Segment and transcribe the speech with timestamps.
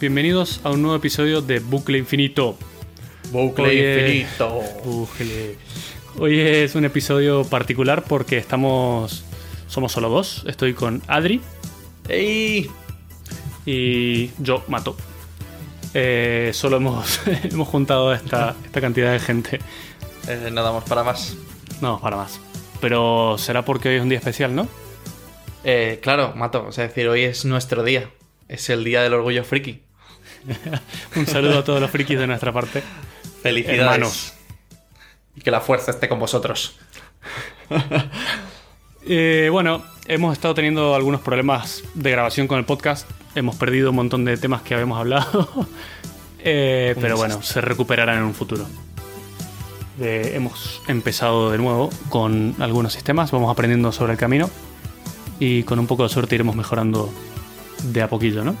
[0.00, 2.56] Bienvenidos a un nuevo episodio de Bucle Infinito.
[3.32, 4.60] Bucle Hoy es- infinito.
[4.84, 5.56] Bucle.
[6.18, 9.24] Hoy es un episodio particular porque estamos.
[9.66, 10.44] Somos solo dos.
[10.46, 11.40] Estoy con Adri
[12.08, 12.70] ¡Ey!
[13.66, 14.96] y yo, Mato.
[15.94, 19.58] Eh, solo hemos, hemos juntado esta, esta cantidad de gente.
[20.28, 21.36] Eh, no damos para más.
[21.80, 22.40] No, para más.
[22.80, 24.68] Pero será porque hoy es un día especial, ¿no?
[25.64, 28.08] Eh, claro, Mato, o sea, decir, hoy es nuestro día.
[28.48, 29.82] Es el día del orgullo friki.
[31.16, 32.82] Un saludo a todos los frikis de nuestra parte.
[33.42, 33.80] Felicidades.
[33.80, 34.34] Hermanos.
[35.36, 36.76] Y que la fuerza esté con vosotros.
[39.10, 43.08] Eh, bueno, hemos estado teniendo algunos problemas de grabación con el podcast.
[43.34, 45.48] Hemos perdido un montón de temas que habíamos hablado.
[46.40, 48.64] Eh, pero bueno, se recuperarán en un futuro.
[50.00, 53.32] Eh, hemos empezado de nuevo con algunos sistemas.
[53.32, 54.48] Vamos aprendiendo sobre el camino.
[55.40, 57.12] Y con un poco de suerte iremos mejorando
[57.82, 58.54] de a poquillo, ¿no?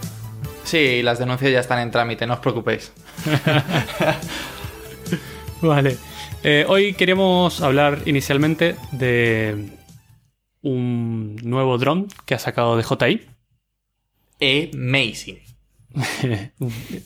[0.68, 2.92] Sí, las denuncias ya están en trámite, no os preocupéis.
[5.62, 5.96] Vale.
[6.42, 9.70] Eh, hoy queremos hablar inicialmente de
[10.60, 14.74] un nuevo dron que ha sacado de JI.
[14.74, 15.38] Amazing.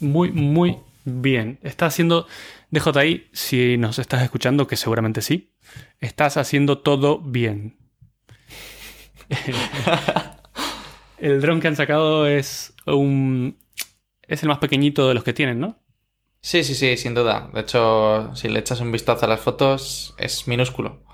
[0.00, 1.60] Muy, muy bien.
[1.62, 2.26] Está haciendo
[2.72, 5.52] DJI, si nos estás escuchando, que seguramente sí,
[6.00, 7.76] estás haciendo todo bien.
[11.22, 13.56] el dron que han sacado es un...
[14.26, 15.78] Es el más pequeñito de los que tienen, ¿no?
[16.40, 17.48] Sí, sí, sí, sin duda.
[17.54, 21.04] De hecho, si le echas un vistazo a las fotos, es minúsculo.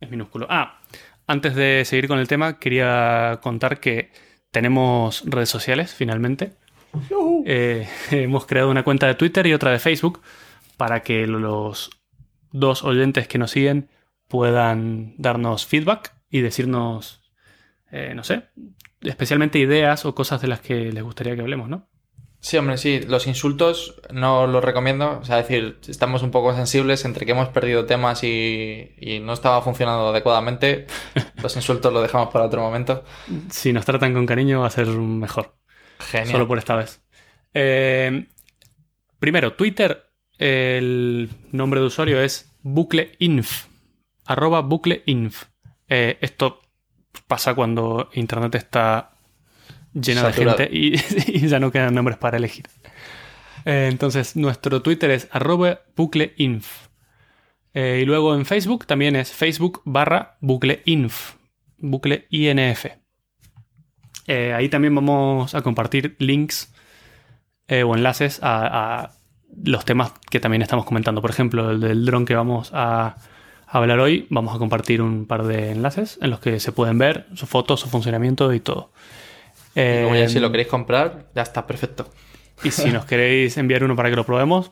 [0.00, 0.46] Es minúsculo.
[0.48, 0.80] Ah,
[1.26, 4.12] antes de seguir con el tema, quería contar que
[4.52, 6.52] tenemos redes sociales, finalmente.
[7.44, 10.20] Eh, hemos creado una cuenta de Twitter y otra de Facebook
[10.76, 11.90] para que los
[12.52, 13.88] dos oyentes que nos siguen
[14.28, 17.20] puedan darnos feedback y decirnos,
[17.90, 18.44] eh, no sé,
[19.02, 21.88] especialmente ideas o cosas de las que les gustaría que hablemos, ¿no?
[22.42, 25.18] Sí, hombre, sí, los insultos no los recomiendo.
[25.20, 29.34] O sea, decir, estamos un poco sensibles entre que hemos perdido temas y, y no
[29.34, 30.86] estaba funcionando adecuadamente.
[31.42, 33.04] Los insultos los dejamos para otro momento.
[33.50, 35.54] Si nos tratan con cariño va a ser mejor.
[35.98, 36.32] Genial.
[36.32, 37.02] Solo por esta vez.
[37.52, 38.26] Eh,
[39.18, 43.66] primero, Twitter, el nombre de usuario es bucleinf.
[44.24, 45.44] Arroba bucleinf.
[45.88, 46.62] Eh, esto
[47.26, 49.12] pasa cuando Internet está
[49.92, 50.58] llena Saturado.
[50.58, 50.94] de gente y,
[51.44, 52.66] y ya no quedan nombres para elegir.
[53.64, 56.88] Eh, entonces, nuestro Twitter es arroba bucleinf.
[57.72, 61.34] Eh, y luego en Facebook también es Facebook barra bucleinf.
[61.78, 62.86] Bucleinf.
[64.26, 66.72] Eh, ahí también vamos a compartir links
[67.68, 69.10] o enlaces a, a
[69.64, 71.22] los temas que también estamos comentando.
[71.22, 73.14] Por ejemplo, el del dron que vamos a
[73.78, 77.26] hablar hoy, vamos a compartir un par de enlaces en los que se pueden ver
[77.34, 78.92] sus fotos, su funcionamiento y todo.
[79.74, 82.10] Y luego ya Eh, si lo queréis comprar, ya está perfecto.
[82.64, 84.70] y si nos queréis enviar uno para que lo probemos,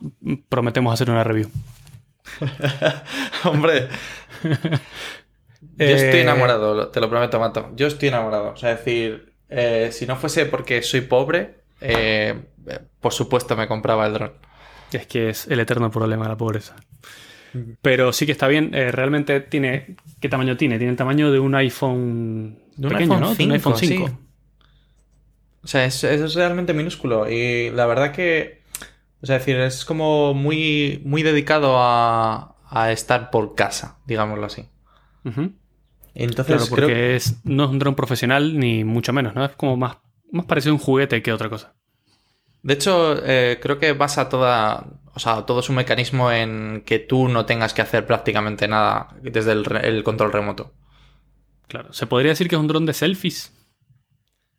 [0.49, 1.49] prometemos hacer una review.
[3.45, 3.87] Hombre,
[4.43, 7.71] yo Eh, estoy enamorado, lo- te lo prometo, Mato.
[7.75, 8.49] Yo estoy enamorado.
[8.51, 12.35] O sea, decir, eh, si no fuese porque soy pobre, eh,
[12.99, 14.33] por supuesto me compraba el dron.
[14.91, 16.75] Es que es el eterno problema de la pobreza.
[17.81, 18.73] Pero sí que está bien.
[18.73, 19.95] eh, realmente tiene.
[20.19, 20.77] ¿Qué tamaño tiene?
[20.77, 22.59] Tiene el tamaño de un iPhone.
[22.75, 23.35] De un pequeño, iPhone ¿no?
[23.35, 24.07] De un iPhone 5, 5.
[24.07, 24.13] sí.
[25.61, 27.29] O sea, es, es realmente minúsculo.
[27.29, 28.61] Y la verdad que.
[29.21, 34.65] O sea, decir, es como muy, muy dedicado a, a estar por casa, digámoslo así.
[36.15, 39.45] Entonces, Claro, porque creo es, no es un dron profesional ni mucho menos, ¿no?
[39.45, 39.97] Es como más,
[40.31, 41.73] más parecido a un juguete que otra cosa.
[42.61, 44.85] De hecho, eh, creo que basa toda.
[45.13, 49.51] O sea, todo su mecanismo en que tú no tengas que hacer prácticamente nada desde
[49.51, 50.73] el, re- el control remoto.
[51.67, 51.93] Claro.
[51.93, 53.53] Se podría decir que es un dron de selfies.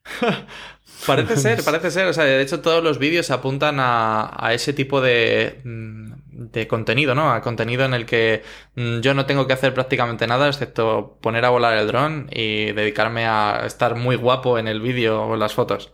[1.07, 2.07] Parece ser, parece ser.
[2.09, 6.13] O sea, de hecho, todos los vídeos apuntan a, a ese tipo de, mm,
[6.53, 7.33] de contenido, ¿no?
[7.33, 8.43] A contenido en el que
[8.75, 12.73] mm, yo no tengo que hacer prácticamente nada excepto poner a volar el dron y
[12.73, 15.91] dedicarme a estar muy guapo en el vídeo o en las fotos.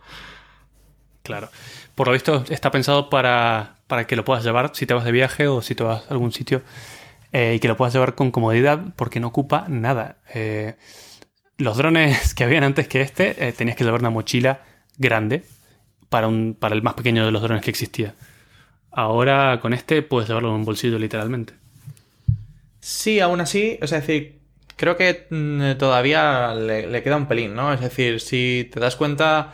[1.23, 1.49] Claro.
[1.97, 5.11] Por lo visto está pensado para, para que lo puedas llevar si te vas de
[5.11, 6.61] viaje o si te vas a algún sitio
[7.33, 10.17] eh, y que lo puedas llevar con comodidad porque no ocupa nada.
[10.31, 10.75] Eh,
[11.57, 14.61] los drones que habían antes que este eh, tenías que llevar una mochila
[14.99, 15.43] grande
[16.07, 18.13] para, un, para el más pequeño de los drones que existía.
[18.91, 21.55] Ahora con este puedes llevarlo en un bolsillo literalmente.
[22.79, 24.37] Sí, aún así, es decir,
[24.75, 27.73] creo que mm, todavía le, queda un pelín, ¿no?
[27.73, 29.53] Es decir, si te das cuenta,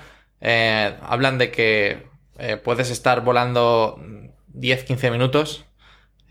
[1.08, 2.12] hablan de que
[2.44, 4.00] eh, puedes estar volando
[4.54, 5.66] 10-15 minutos.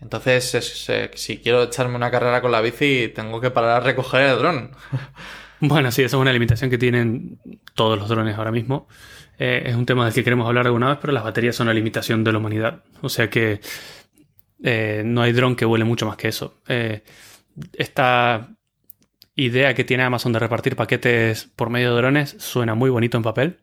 [0.01, 4.21] Entonces, es- si quiero echarme una carrera con la bici, tengo que parar a recoger
[4.21, 4.71] el dron.
[5.65, 7.39] Bueno, sí, esa es una limitación que tienen
[7.73, 8.85] todos los drones ahora mismo.
[9.39, 11.73] Eh, es un tema del que queremos hablar alguna vez, pero las baterías son una
[11.73, 12.83] limitación de la humanidad.
[13.01, 13.61] O sea que
[14.61, 16.59] eh, no hay dron que vuele mucho más que eso.
[17.73, 18.49] Esta
[19.35, 23.23] idea que tiene Amazon de repartir paquetes por medio de drones suena muy bonito en
[23.23, 23.59] papel,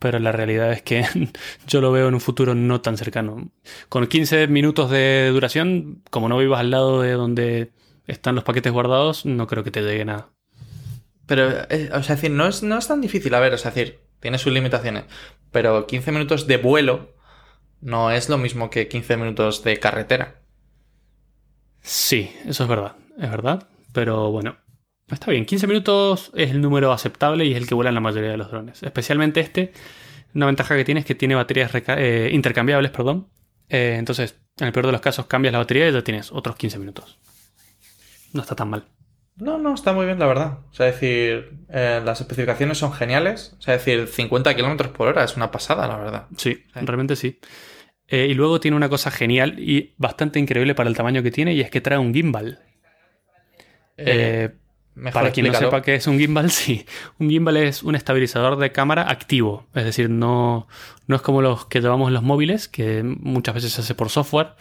[0.00, 1.04] pero la realidad es que
[1.68, 3.52] yo lo veo en un futuro no tan cercano.
[3.88, 7.70] Con 15 minutos de duración, como no vivas al lado de donde
[8.06, 10.30] están los paquetes guardados, no creo que te llegue nada.
[11.26, 13.32] Pero, eh, o sea, decir, no es, no es tan difícil.
[13.34, 15.04] A ver, o sea, decir, tiene sus limitaciones.
[15.52, 17.14] Pero 15 minutos de vuelo
[17.82, 20.40] no es lo mismo que 15 minutos de carretera.
[21.82, 23.68] Sí, eso es verdad, es verdad.
[23.92, 24.56] Pero bueno,
[25.14, 25.44] está bien.
[25.44, 28.50] 15 minutos es el número aceptable y es el que vuelan la mayoría de los
[28.50, 28.82] drones.
[28.82, 29.72] Especialmente este.
[30.34, 33.28] Una ventaja que tiene es que tiene baterías eh, intercambiables, perdón.
[33.68, 36.56] Eh, entonces, en el peor de los casos, cambias la batería y ya tienes otros
[36.56, 37.18] 15 minutos.
[38.32, 38.84] No está tan mal.
[39.36, 40.58] No, no, está muy bien, la verdad.
[40.70, 43.56] O sea, decir, eh, las especificaciones son geniales.
[43.58, 46.26] O sea, decir, 50 kilómetros por hora es una pasada, la verdad.
[46.36, 47.40] Sí, realmente sí.
[48.06, 51.54] Eh, y luego tiene una cosa genial y bastante increíble para el tamaño que tiene,
[51.54, 52.58] y es que trae un gimbal.
[53.96, 54.50] Eh,
[55.12, 56.86] para quien no sepa qué es un gimbal, sí.
[57.18, 59.66] Un gimbal es un estabilizador de cámara activo.
[59.74, 60.68] Es decir, no,
[61.06, 64.10] no es como los que llevamos en los móviles, que muchas veces se hace por
[64.10, 64.54] software,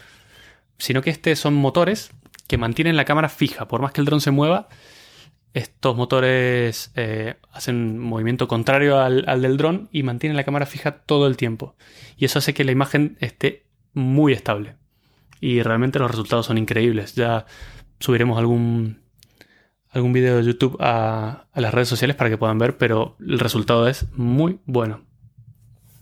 [0.77, 2.11] sino que este son motores
[2.47, 3.67] que mantienen la cámara fija.
[3.67, 4.69] Por más que el dron se mueva,
[5.53, 11.27] estos motores eh, hacen movimiento contrario al, del dron y mantienen la cámara fija todo
[11.27, 11.75] el tiempo.
[12.17, 14.75] Y eso hace que la imagen esté muy estable.
[15.41, 17.15] Y realmente los resultados son increíbles.
[17.15, 17.45] Ya
[17.99, 19.01] subiremos algún,
[19.91, 23.39] algún video de YouTube a, a las redes sociales para que puedan ver, pero el
[23.39, 25.01] resultado es muy bueno.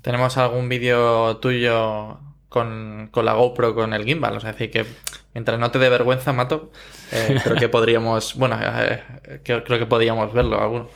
[0.01, 2.19] Tenemos algún vídeo tuyo
[2.50, 4.38] con, la GoPro, con el gimbal.
[4.38, 4.86] O sea, decir que
[5.34, 6.72] mientras no te dé vergüenza, Mato,
[7.12, 10.90] eh, creo que podríamos, bueno, eh, creo, que podríamos verlo alguno.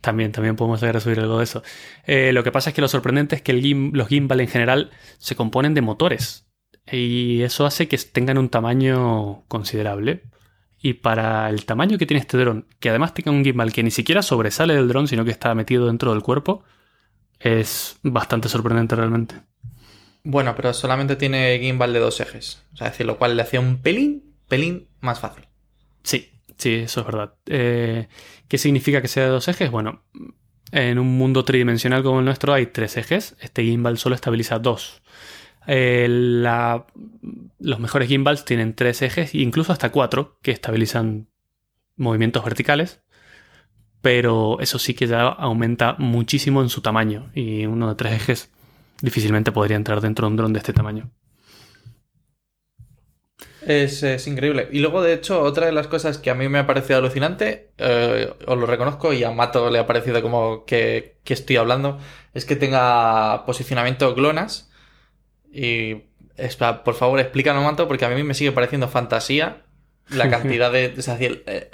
[0.00, 1.62] También, también podemos llegar a subir algo de eso.
[2.06, 5.34] Eh, lo que pasa es que lo sorprendente es que los gimbal en general se
[5.34, 6.46] componen de motores.
[6.90, 10.22] Y eso hace que tengan un tamaño considerable.
[10.80, 13.90] Y para el tamaño que tiene este dron, que además tenga un gimbal que ni
[13.90, 16.64] siquiera sobresale del dron, sino que está metido dentro del cuerpo,
[17.40, 19.36] es bastante sorprendente realmente.
[20.22, 22.62] Bueno, pero solamente tiene gimbal de dos ejes.
[22.74, 25.46] O sea, decir, lo cual le hacía un pelín, pelín más fácil.
[26.02, 27.34] Sí, sí, eso es verdad.
[27.46, 28.08] Eh,
[28.48, 29.70] ¿Qué significa que sea de dos ejes?
[29.70, 30.02] Bueno,
[30.72, 33.36] en un mundo tridimensional como el nuestro hay tres ejes.
[33.40, 35.02] Este gimbal solo estabiliza dos.
[35.66, 41.28] Eh, los mejores gimbals tienen tres ejes, incluso hasta cuatro, que estabilizan
[41.96, 43.02] movimientos verticales.
[44.02, 47.30] Pero eso sí que ya aumenta muchísimo en su tamaño.
[47.34, 48.50] Y uno de tres ejes
[49.02, 51.10] difícilmente podría entrar dentro de un dron de este tamaño.
[53.66, 54.68] Es, increíble.
[54.70, 57.72] Y luego, de hecho, otra de las cosas que a mí me ha parecido alucinante,
[57.78, 61.98] eh, os lo reconozco y a Mato le ha parecido como que, estoy hablando,
[62.32, 64.70] es que tenga posicionamiento GLONASS.
[65.56, 66.02] Y
[66.84, 69.62] por favor, explícanos, Mato, porque a mí me sigue pareciendo fantasía
[70.10, 70.84] la cantidad de...
[70.84, 71.70] Es decir, eh,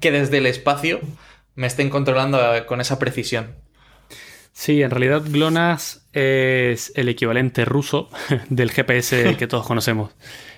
[0.00, 1.00] que desde el espacio
[1.54, 3.54] me estén controlando eh, con esa precisión.
[4.52, 8.08] Sí, en realidad GLONASS es el equivalente ruso
[8.48, 10.14] del GPS que todos conocemos.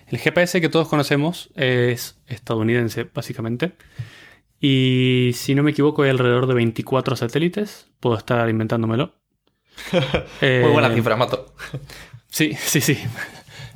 [0.06, 3.72] El GPS que todos conocemos es estadounidense, básicamente.
[4.60, 7.90] Y si no me equivoco, hay alrededor de 24 satélites.
[7.98, 9.14] Puedo estar inventándomelo.
[9.92, 11.54] Muy buena eh, cifra, Mato.
[12.30, 12.98] Sí, sí, sí.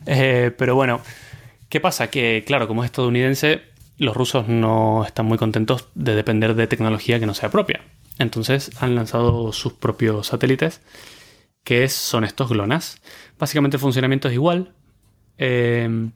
[0.07, 1.01] Eh, pero bueno,
[1.69, 2.09] ¿qué pasa?
[2.11, 3.63] Que, claro, como es estadounidense,
[3.99, 7.83] los rusos no están muy contentos de depender de tecnología que no sea propia.
[8.19, 10.81] Entonces han lanzado sus propios satélites,
[11.65, 13.01] que son estos GLONASS.
[13.39, 14.75] Básicamente el funcionamiento es igual.
[15.39, 16.13] Em,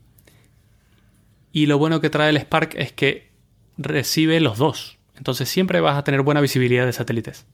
[1.53, 3.31] y lo bueno que trae el Spark es que
[3.79, 4.99] recibe los dos.
[5.17, 7.47] Entonces siempre vas a tener buena visibilidad de satélites.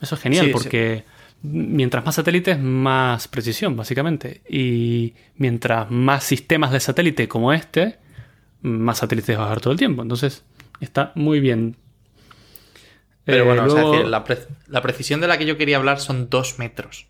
[0.00, 1.04] Eso es genial porque
[1.42, 4.42] mientras más satélites, más precisión, básicamente.
[4.48, 7.98] Y mientras más sistemas de satélite como este,
[8.62, 10.02] más satélites vas a ver todo el tiempo.
[10.02, 10.44] Entonces
[10.80, 11.76] está muy bien
[13.24, 17.06] pero bueno, eh, la, precisión de la que yo quería hablar son dos metros.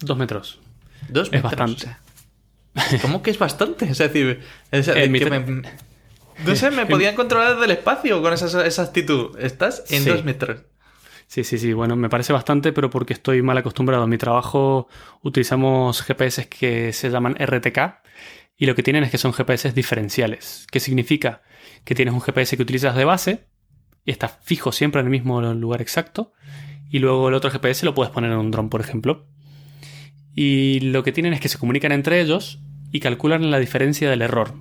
[0.00, 0.60] Dos metros.
[1.08, 1.52] Dos metros.
[1.52, 1.96] Es bastante.
[3.00, 3.86] ¿Cómo que es bastante?
[3.86, 5.62] Es decir, me,
[6.44, 9.38] no sé, me podían controlar desde el espacio con esa, esa actitud.
[9.38, 10.60] Estás en dos metros.
[11.28, 11.74] Sí, sí, sí.
[11.74, 14.04] Bueno, me parece bastante, pero porque estoy mal acostumbrado.
[14.04, 14.88] En mi trabajo
[15.22, 17.78] utilizamos GPS que se llaman RTK
[18.56, 20.66] y lo que tienen es que son GPS diferenciales.
[20.72, 21.42] ¿Qué significa?
[21.84, 23.44] Que tienes un GPS que utilizas de base
[24.06, 26.32] y está fijo siempre en el mismo lugar exacto.
[26.90, 29.26] Y luego el otro GPS lo puedes poner en un dron, por ejemplo.
[30.34, 32.58] Y lo que tienen es que se comunican entre ellos
[32.90, 34.54] y calculan la diferencia del error.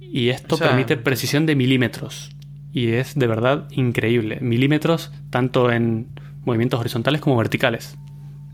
[0.00, 2.34] Y esto permite precisión de milímetros.
[2.74, 4.38] Y es de verdad increíble.
[4.40, 6.08] Milímetros tanto en
[6.44, 7.96] movimientos horizontales como verticales.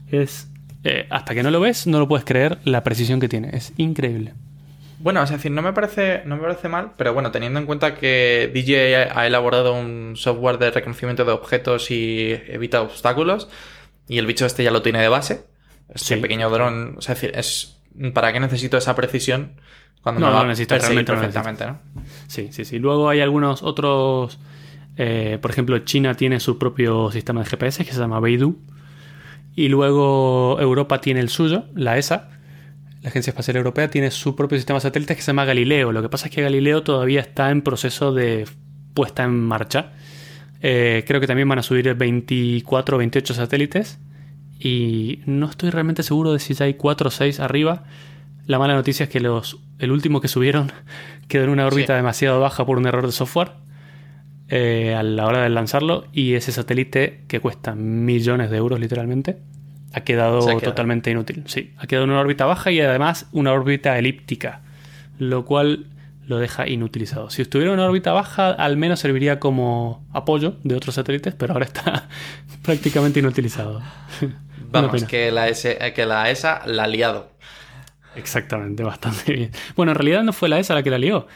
[0.08, 0.48] Es
[0.84, 3.50] eh, hasta que no lo ves, no lo puedes creer la precisión que tiene.
[3.56, 4.34] Es increíble.
[4.98, 7.94] Bueno, es decir, no me parece, no me parece mal, pero bueno, teniendo en cuenta
[7.94, 13.48] que DJI ha elaborado un software de reconocimiento de objetos y evita obstáculos,
[14.06, 15.44] y el bicho este ya lo tiene de base,
[15.94, 17.79] este pequeño dron, es decir, es
[18.14, 19.52] ¿para qué necesito esa precisión
[20.02, 21.78] cuando no, lo necesito realmente perfectamente, ¿no?
[22.26, 22.78] Sí, sí, sí.
[22.78, 24.38] Luego hay algunos otros,
[24.97, 28.59] eh, por ejemplo, China tiene su propio sistema de GPS que se llama Beidou,
[29.54, 32.30] y luego Europa tiene el suyo, la ESA
[33.02, 35.90] la Agencia Espacial Europea tiene su propio sistema de satélites que se llama Galileo.
[35.92, 38.47] Lo que pasa es que Galileo todavía está en proceso de
[38.92, 39.92] puesta en marcha.
[40.61, 43.99] Eh, creo que también van a subir 24 o 28 satélites.
[44.61, 47.85] Y no estoy realmente seguro de si ya hay 4 o 6 arriba.
[48.47, 50.71] La mala noticia es que los, el último que subieron
[51.29, 53.52] quedó en una órbita demasiado baja por un error de software
[54.49, 56.05] eh, a la hora de lanzarlo.
[56.12, 59.38] Y ese satélite que cuesta millones de euros literalmente
[59.95, 61.43] ha quedado totalmente inútil.
[61.47, 64.61] Sí, ha quedado en una órbita baja y además una órbita elíptica,
[65.19, 65.87] lo cual
[66.26, 67.29] lo deja inutilizado.
[67.31, 71.55] Si estuviera en una órbita baja, al menos serviría como apoyo de otros satélites, pero
[71.55, 72.09] ahora está
[72.62, 73.83] prácticamente inutilizado.
[74.70, 77.32] Vamos, que la, eh, que la ESA la ha liado.
[78.16, 79.50] Exactamente, bastante bien.
[79.76, 81.26] Bueno, en realidad no fue la ESA la que la lió.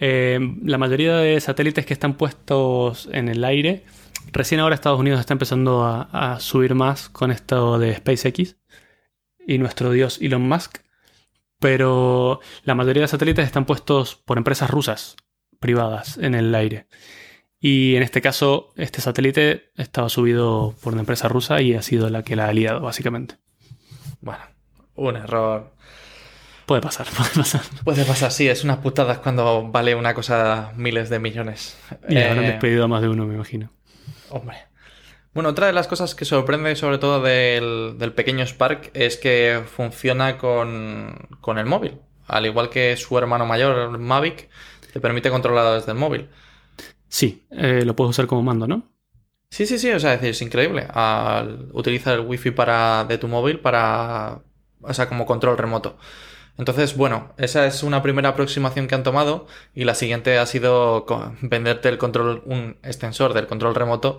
[0.00, 3.84] Eh, la mayoría de satélites que están puestos en el aire
[4.32, 8.56] Recién ahora Estados Unidos está empezando a, subir más con esto de SpaceX
[9.46, 10.78] y nuestro dios Elon Musk,
[11.58, 15.16] pero la mayoría de satélites están puestos por empresas rusas
[15.60, 16.88] privadas en el aire.
[17.66, 22.10] Y en este caso, este satélite estaba subido por una empresa rusa y ha sido
[22.10, 23.36] la que la ha liado, básicamente.
[24.20, 24.42] Bueno,
[24.96, 25.72] un error.
[26.66, 27.62] Puede pasar, puede pasar.
[27.82, 31.78] Puede pasar, sí, es unas putadas cuando vale una cosa miles de millones.
[32.06, 32.28] Y eh...
[32.28, 33.70] habrán despedido a más de uno, me imagino.
[34.28, 34.58] Hombre.
[35.32, 40.36] Bueno, otra de las cosas que sorprende sobre todo del, pequeño Spark es que funciona
[40.36, 41.98] con, el móvil.
[42.26, 44.50] Al igual que su hermano mayor, Mavic,
[44.92, 46.28] te permite controlar desde el móvil.
[47.14, 48.88] Sí, eh, lo puedes usar como mando, ¿no?
[49.48, 50.88] Sí, sí, sí, o sea, es, increíble.
[50.92, 54.40] Al utilizar el wifi para, de tu móvil para.
[54.80, 55.96] O sea, como control remoto.
[56.58, 61.06] Entonces, bueno, esa es una primera aproximación que han tomado y la siguiente ha sido
[61.40, 64.18] venderte el control, un extensor del control remoto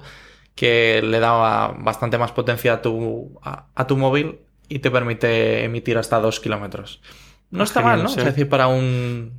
[0.55, 5.97] que le da bastante más potencia a tu, a, tu móvil y te permite emitir
[5.97, 7.01] hasta 2 kilómetros.
[7.51, 8.07] No está mal, ¿no?
[8.09, 9.33] Es decir, para un,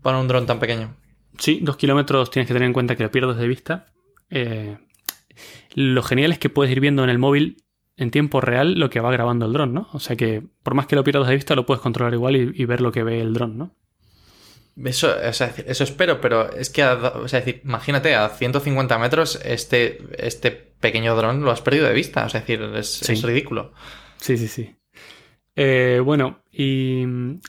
[0.00, 0.96] para un dron tan pequeño.
[1.38, 3.86] Sí, 2 kilómetros tienes que tener en cuenta que lo pierdes de vista.
[4.30, 4.78] Eh,
[5.74, 7.64] lo genial es que puedes ir viendo en el móvil
[7.96, 9.88] en tiempo real lo que va grabando el dron, ¿no?
[9.92, 12.64] O sea que por más que lo pierdas de vista, lo puedes controlar igual y,
[12.64, 13.76] ver lo que ve el dron, ¿no?
[14.84, 20.50] Eso, eso espero, pero es que, o sea, decir, imagínate, a 150 metros este, este
[20.50, 23.72] pequeño dron lo has perdido de vista, es decir, es, ridículo.
[24.16, 24.74] Sí, sí, sí.
[25.54, 27.40] Eh, bueno, y mm,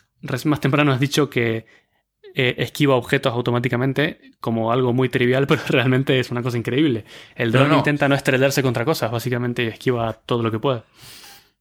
[0.46, 1.66] más temprano has dicho que
[2.36, 7.06] eh, esquiva objetos automáticamente como algo muy trivial, pero realmente es una cosa increíble.
[7.36, 10.84] El dron intenta no estrellarse contra cosas, básicamente, esquiva todo lo que puede.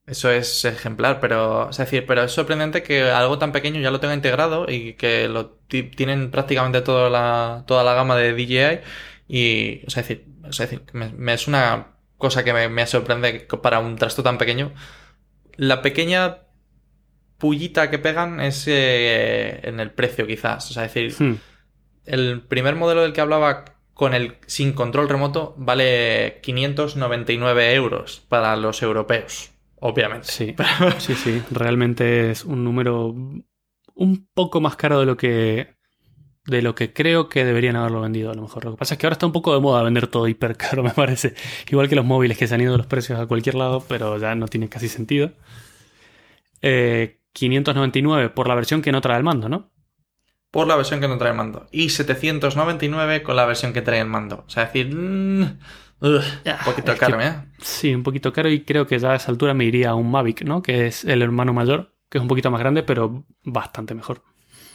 [0.07, 4.00] Eso es ejemplar, pero es decir, pero es sorprendente que algo tan pequeño ya lo
[4.00, 8.81] tenga integrado y que lo tienen prácticamente toda la, toda la gama de DJI
[9.29, 13.97] y, sea, decir, es decir, me, es una cosa que me, me sorprende para un
[13.97, 14.73] trasto tan pequeño.
[15.57, 16.38] La pequeña
[17.42, 20.70] pullita que pegan es eh, en el precio, quizás.
[20.70, 21.34] O sea, es decir, hmm.
[22.06, 28.54] el primer modelo del que hablaba con el sin control remoto vale 599 euros para
[28.54, 30.28] los europeos, obviamente.
[30.28, 30.54] Sí,
[30.99, 31.42] sí, sí.
[31.50, 35.75] Realmente es un número un poco más caro de lo que
[36.46, 38.64] de lo que creo que deberían haberlo vendido a lo mejor.
[38.66, 40.82] Lo que pasa es que ahora está un poco de moda vender todo hiper caro,
[40.84, 41.34] me parece.
[41.68, 44.32] Igual que los móviles que se han ido los precios a cualquier lado, pero ya
[44.37, 45.32] no tiene casi sentido.
[46.61, 49.70] Eh, 599 por la versión que no trae el mando, ¿no?
[50.50, 51.66] Por la versión que no trae el mando.
[51.72, 54.44] Y 799 con la versión que trae el mando.
[54.46, 54.94] O sea, decir...
[54.94, 55.58] Mm,
[56.00, 57.34] un poquito caro, ¿eh?
[57.58, 60.10] Sí, un poquito caro y creo que ya a esa altura me iría a un
[60.10, 60.60] Mavic, ¿no?
[60.60, 64.22] Que es el hermano mayor, que es un poquito más grande, pero bastante mejor.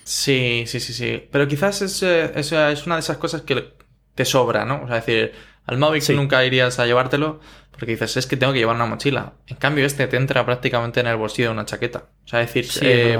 [0.04, 1.28] Sí, sí, sí, sí.
[1.32, 3.74] Pero quizás es, es, es una de esas cosas que
[4.16, 4.84] te sobra, ¿no?
[4.84, 5.34] O sea, decir,
[5.68, 7.40] al Mavic nunca irías a llevártelo
[7.72, 9.34] porque dices, es que tengo que llevar una mochila.
[9.46, 12.06] En cambio, este te entra prácticamente en el bolsillo de una chaqueta.
[12.26, 13.20] O sea, decir, eh,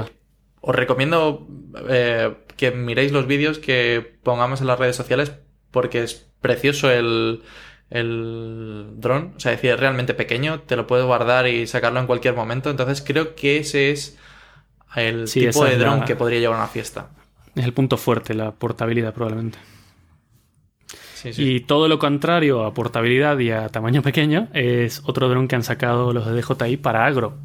[0.60, 1.46] os recomiendo
[1.88, 5.32] eh, que miréis los vídeos que pongamos en las redes sociales
[5.70, 7.42] porque es precioso el,
[7.90, 9.34] el dron.
[9.36, 12.68] O sea, decir, es realmente pequeño, te lo puedes guardar y sacarlo en cualquier momento.
[12.68, 14.18] Entonces, creo que ese es
[14.96, 17.10] el tipo de dron que podría llevar a una fiesta.
[17.54, 19.58] Es el punto fuerte, la portabilidad probablemente.
[21.20, 21.42] Sí, sí.
[21.42, 25.64] Y todo lo contrario a portabilidad y a tamaño pequeño es otro dron que han
[25.64, 27.36] sacado los de DJI para agro.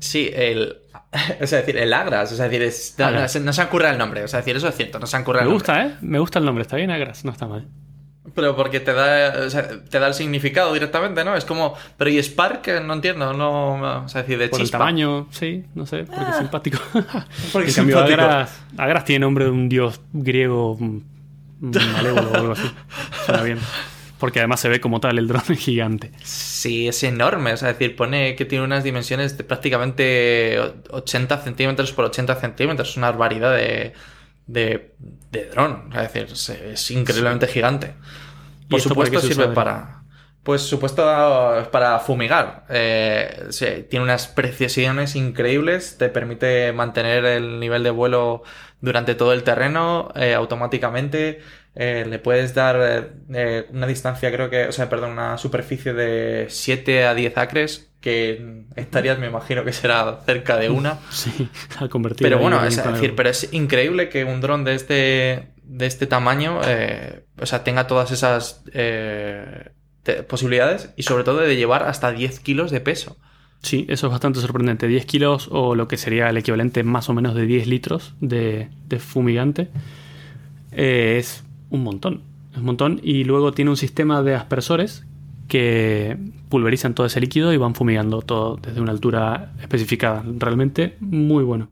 [0.00, 0.76] Sí, el.
[1.40, 2.30] Es decir, el Agras.
[2.32, 4.22] Es decir, es- no, no se han el nombre.
[4.24, 5.94] O sea, es decir, eso es cierto, no se han currado Me el gusta, ¿eh?
[6.02, 7.62] Me gusta el nombre, está bien Agras, no está mal.
[7.62, 8.32] nombre.
[8.34, 11.34] Pero porque te da, o sea, te da el significado directamente, ¿no?
[11.34, 11.74] Es como.
[11.96, 12.68] Pero ¿y Spark?
[12.84, 14.04] No entiendo, no.
[14.04, 16.78] O sea, decir, de Por el tamaño, sí, no sé, porque es simpático.
[17.52, 18.20] Porque en es cambio, simpático.
[18.22, 20.98] Agras, Agras tiene nombre de un dios griego mm,
[21.60, 22.70] malévolo o algo así.
[23.26, 23.58] Suena bien.
[24.18, 26.12] Porque además se ve como tal el dron gigante.
[26.22, 27.54] Sí, es enorme.
[27.54, 30.58] O sea, es decir, pone que tiene unas dimensiones de prácticamente
[30.90, 32.90] 80 centímetros por 80 centímetros.
[32.90, 33.94] Es una barbaridad de,
[34.46, 34.94] de,
[35.30, 35.88] de dron.
[35.88, 37.94] O sea, es decir, es, es increíblemente gigante.
[38.66, 40.02] ¿Y Por para supuesto, sirve para.
[40.42, 41.02] Pues supuesto
[41.70, 42.64] para fumigar.
[42.70, 45.96] Eh, sí, tiene unas precisiones increíbles.
[45.98, 48.42] Te permite mantener el nivel de vuelo
[48.80, 51.40] durante todo el terreno eh, automáticamente.
[51.76, 55.92] Eh, le puedes dar eh, eh, una distancia, creo que, o sea, perdón, una superficie
[55.92, 60.98] de 7 a 10 acres, que estarías, me imagino que será cerca de una.
[61.10, 62.24] Sí, al convertir.
[62.24, 66.06] Pero bueno, en es decir, pero es increíble que un dron de este, de este
[66.06, 68.64] tamaño, eh, o sea, tenga todas esas
[70.28, 73.16] posibilidades y sobre todo de llevar hasta 10 kilos de peso.
[73.62, 74.86] Sí, eso es bastante sorprendente.
[74.88, 78.68] 10 kilos o lo que sería el equivalente más o menos de 10 litros de,
[78.98, 79.68] fumigante
[80.72, 82.22] eh, es un montón.
[82.52, 83.00] Es un montón.
[83.02, 85.04] Y luego tiene un sistema de aspersores
[85.46, 86.16] que
[86.48, 90.24] pulverizan todo ese líquido y van fumigando todo desde una altura especificada.
[90.38, 91.68] Realmente muy bueno.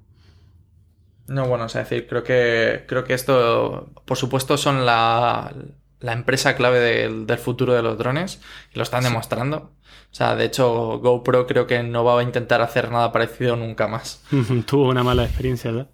[1.27, 5.55] No, bueno, o sea, decir, creo que, creo que esto, por supuesto, son la,
[6.01, 8.41] la empresa clave del, del futuro de los drones
[8.73, 9.73] y lo están demostrando.
[10.11, 13.89] O sea, de hecho, GoPro creo que no va a intentar hacer nada parecido nunca
[13.89, 14.23] más.
[14.67, 15.89] Tuvo una mala experiencia, ¿verdad?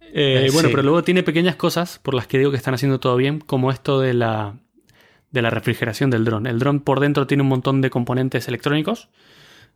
[0.00, 0.74] Eh, Eh, bueno, sí.
[0.74, 3.70] pero luego tiene pequeñas cosas por las que digo que están haciendo todo bien, como
[3.70, 4.56] esto de la,
[5.30, 6.46] de la refrigeración del dron.
[6.46, 9.08] El dron por dentro tiene un montón de componentes electrónicos,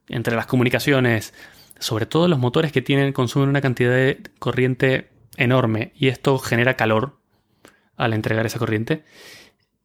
[0.09, 1.33] entre las comunicaciones,
[1.79, 6.77] sobre todo los motores que tienen, consumen una cantidad de corriente enorme y esto genera
[6.77, 7.19] calor
[7.97, 9.05] al entregar esa corriente.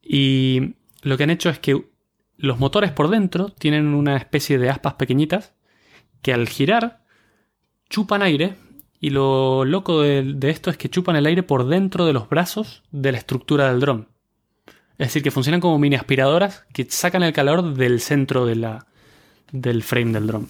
[0.02, 1.86] Y lo que han hecho es que
[2.38, 5.54] los motores por dentro tienen una especie de aspas pequeñitas
[6.22, 7.04] que al girar
[7.90, 8.56] chupan aire
[9.00, 12.84] y lo loco de, esto es que chupan el aire por dentro de los brazos
[12.92, 14.08] de la estructura del dron.
[14.98, 18.86] Es decir, que funcionan como mini aspiradoras que sacan el calor del centro de la,
[19.52, 20.48] del frame del dron.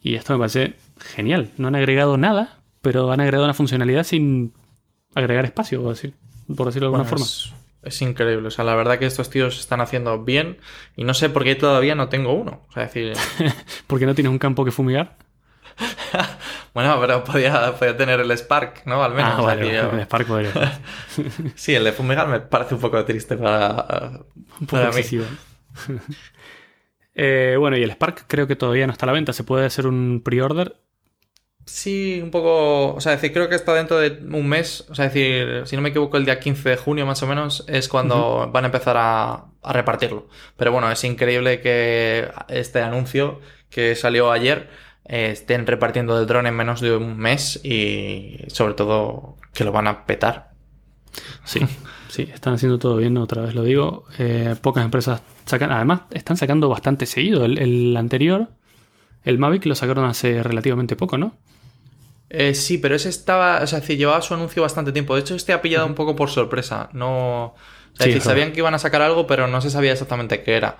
[0.00, 1.50] Y esto me parece genial.
[1.58, 4.54] No han agregado nada, pero han agregado una funcionalidad sin
[5.14, 6.14] agregar espacio, por, decir,
[6.56, 7.24] por decirlo de alguna Bueno, forma.
[7.24, 8.48] Es, es increíble.
[8.48, 10.58] O sea, la verdad que estos tíos están haciendo bien
[10.96, 12.62] y no sé por qué todavía no tengo uno.
[12.68, 13.12] O sea, decir,
[13.86, 15.16] Porque no tienes un campo que fumigar.
[16.74, 19.02] bueno, pero podía, podía tener el Spark, ¿no?
[19.02, 19.30] Al menos.
[19.32, 20.52] ah, o sea, vale, el Spark podría.
[21.54, 24.22] Sí, el de fumigar me parece un poco triste para,
[24.60, 25.02] Un poco para mí.
[27.14, 29.32] Eh, bueno, y el Spark creo que todavía no está a la venta.
[29.32, 30.76] Se puede hacer un pre-order.
[31.68, 32.94] Sí, un poco.
[32.94, 34.86] O sea, decir, creo que está dentro de un mes.
[34.88, 37.62] O sea, decir, si no me equivoco, el día 15 de junio más o menos
[37.68, 40.28] es cuando van a empezar a, a repartirlo.
[40.56, 44.70] Pero bueno, es increíble que este anuncio que salió ayer
[45.04, 49.70] eh, estén repartiendo el dron en menos de un mes y sobre todo que lo
[49.70, 50.52] van a petar.
[51.44, 51.60] Sí,
[52.08, 54.04] sí, están haciendo todo bien, otra vez lo digo.
[54.18, 57.44] Eh, pocas empresas sacan, además están sacando bastante seguido.
[57.44, 58.48] El, el anterior,
[59.22, 61.34] el Mavic, lo sacaron hace relativamente poco, ¿no?
[62.30, 65.14] Eh, sí, pero ese estaba, o sea, llevaba su anuncio bastante tiempo.
[65.14, 66.90] De hecho, este ha pillado un poco por sorpresa.
[66.92, 67.54] No,
[67.98, 70.56] Sí, decir, es sabían que iban a sacar algo, pero no se sabía exactamente qué
[70.56, 70.76] era.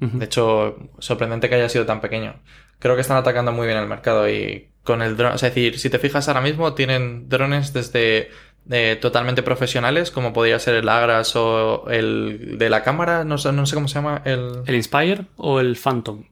[0.00, 2.40] De hecho, sorprendente que haya sido tan pequeño.
[2.78, 5.90] Creo que están atacando muy bien el mercado y con el dron, es decir, si
[5.90, 8.30] te fijas ahora mismo, tienen drones desde
[8.70, 13.52] eh, totalmente profesionales, como podría ser el Agras o el de la cámara, no sé,
[13.52, 14.62] no sé cómo se llama, el...
[14.66, 16.24] ¿El Inspire o el Phantom?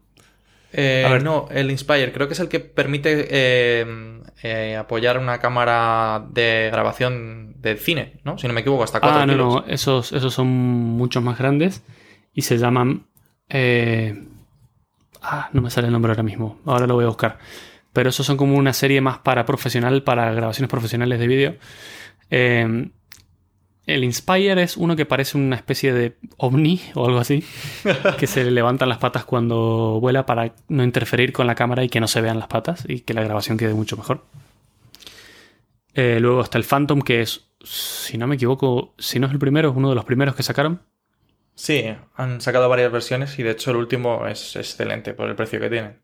[0.78, 1.24] Eh, A ver.
[1.24, 3.86] No, el Inspire, creo que es el que permite eh,
[4.42, 8.36] eh, apoyar una cámara de grabación de cine, ¿no?
[8.36, 9.54] Si no me equivoco, hasta 4 Ah, no, kilos.
[9.54, 11.82] no, esos, esos son muchos más grandes
[12.34, 13.06] y se llaman...
[15.22, 17.38] ah, no me sale el nombre ahora mismo, ahora lo voy a buscar.
[17.94, 21.56] Pero esos son como una serie más para profesional, para grabaciones profesionales de vídeo.
[23.87, 27.44] El Inspire es uno que parece una especie de ovni o algo así,
[28.18, 31.88] que se le levantan las patas cuando vuela para no interferir con la cámara y
[31.88, 34.25] que no se vean las patas y que la grabación quede mucho mejor.
[35.94, 39.38] Eh, luego está el Phantom, que es, si no me equivoco, si no es el
[39.38, 40.83] primero, es uno de los primeros que sacaron.
[41.55, 41.85] Sí,
[42.16, 45.70] han sacado varias versiones y de hecho el último es excelente por el precio que
[45.70, 45.94] tiene.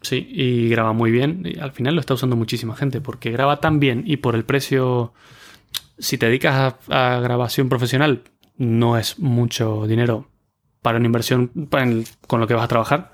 [0.00, 1.42] Sí, y graba muy bien.
[1.44, 4.44] Y al final lo está usando muchísima gente porque graba tan bien y por el
[4.44, 5.12] precio
[5.98, 8.22] si te dedicas a, grabación profesional,
[8.56, 10.28] no es mucho dinero
[10.80, 11.50] para una inversión
[12.26, 13.12] con lo que vas a trabajar.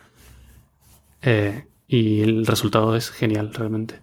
[1.22, 4.02] Eh, y el resultado es genial, realmente.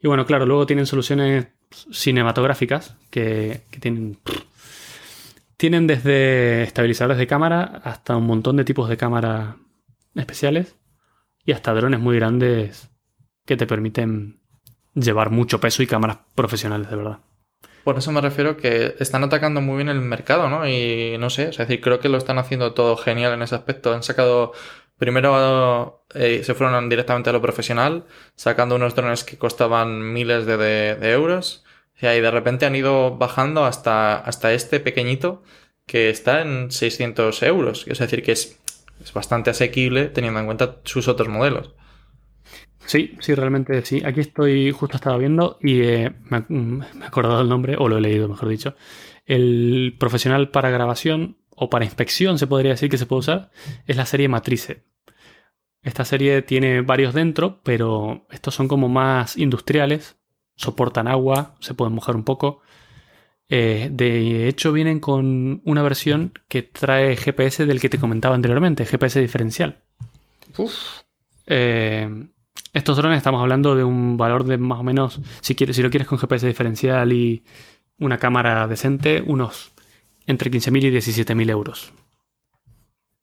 [0.00, 1.48] Y bueno, claro, luego tienen soluciones
[1.90, 4.18] cinematográficas que, que tienen.
[5.56, 9.56] Tienen desde estabilizadores de cámara hasta un montón de tipos de cámara
[10.14, 10.76] especiales
[11.44, 12.90] y hasta drones muy grandes
[13.44, 14.40] que te permiten
[14.94, 17.18] llevar mucho peso y cámaras profesionales, de verdad.
[17.88, 20.68] Por eso me refiero que están atacando muy bien el mercado, ¿no?
[20.68, 23.94] Y no sé, es decir, creo que lo están haciendo todo genial en ese aspecto.
[23.94, 24.52] Han sacado,
[24.98, 30.58] primero eh, se fueron directamente a lo profesional, sacando unos drones que costaban miles de,
[30.58, 31.64] de- euros.
[31.98, 35.42] Y ahí de repente han ido bajando hasta, hasta este pequeñito
[35.86, 37.86] que está en 600 euros.
[37.88, 38.60] Es decir, que es,
[39.02, 41.72] es bastante asequible teniendo en cuenta sus otros modelos.
[42.88, 44.00] Sí, sí, realmente sí.
[44.02, 47.86] Aquí estoy, justo estaba viendo y eh, me, ha- me he acordado el nombre, o
[47.86, 48.74] lo he leído, mejor dicho.
[49.26, 53.50] El profesional para grabación o para inspección, se podría decir que se puede usar,
[53.86, 54.84] es la serie Matrice.
[55.82, 60.16] Esta serie tiene varios dentro, pero estos son como más industriales,
[60.56, 62.62] soportan agua, se pueden mojar un poco.
[63.50, 68.86] Eh, de hecho, vienen con una versión que trae GPS del que te comentaba anteriormente,
[68.86, 69.82] GPS diferencial.
[71.46, 72.28] Eh,
[72.72, 75.90] estos drones estamos hablando de un valor de más o menos, si, quieres, si lo
[75.90, 77.42] quieres con GPS diferencial y
[77.98, 79.72] una cámara decente, unos
[80.26, 81.92] entre 15.000 y 17.000 euros.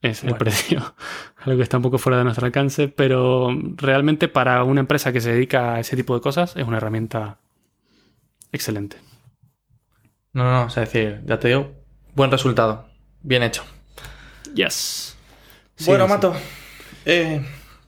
[0.02, 0.96] Es el precio.
[1.38, 5.22] Algo que está un poco fuera de nuestro alcance, pero realmente para una empresa que
[5.22, 7.38] se dedica a ese tipo de cosas es una herramienta
[8.52, 8.98] excelente.
[10.34, 11.72] No, no, no, es decir, ya te digo,
[12.14, 12.88] buen resultado.
[13.22, 13.64] Bien hecho.
[14.54, 15.18] Yes.
[15.76, 16.10] Sí, bueno, sí.
[16.10, 16.36] Mato,
[17.06, 17.42] eh,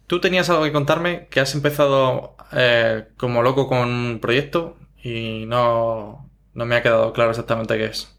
[0.08, 5.46] tú tenías algo que contarme, que has empezado eh, como loco con un proyecto y
[5.48, 8.14] no, no me ha quedado claro exactamente qué es.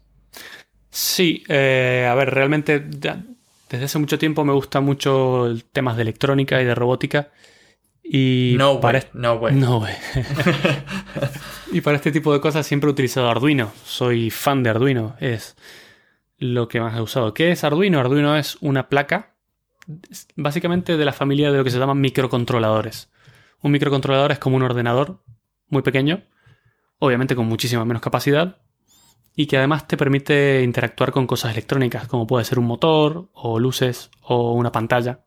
[0.91, 3.23] Sí, eh, a ver, realmente ya
[3.69, 7.29] desde hace mucho tiempo me gusta mucho temas de electrónica y de robótica.
[8.03, 9.55] Y no para way, no way.
[9.55, 9.93] No, güey.
[11.71, 13.71] y para este tipo de cosas siempre he utilizado Arduino.
[13.83, 15.15] Soy fan de Arduino.
[15.19, 15.55] Es
[16.39, 17.35] lo que más he usado.
[17.35, 17.99] ¿Qué es Arduino?
[17.99, 19.28] Arduino es una placa
[20.35, 23.09] básicamente de la familia de lo que se llaman microcontroladores.
[23.61, 25.23] Un microcontrolador es como un ordenador
[25.67, 26.23] muy pequeño,
[26.99, 28.57] obviamente con muchísima menos capacidad,
[29.35, 33.59] y que además te permite interactuar con cosas electrónicas, como puede ser un motor, o
[33.59, 35.21] luces, o una pantalla.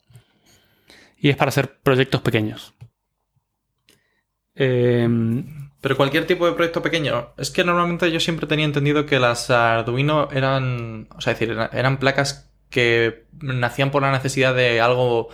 [1.16, 2.74] Y es para hacer proyectos pequeños.
[4.54, 7.30] Em, Pero cualquier tipo de proyecto pequeño.
[7.38, 11.98] Es que normalmente yo siempre tenía entendido que las Arduino eran, o sea, decir, eran
[11.98, 15.28] placas que nacían por la necesidad de algo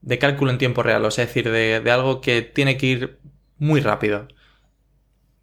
[0.00, 2.86] de cálculo en tiempo real, o sea, es decir, de, de algo que tiene que
[2.86, 3.20] ir
[3.58, 4.26] muy rápido.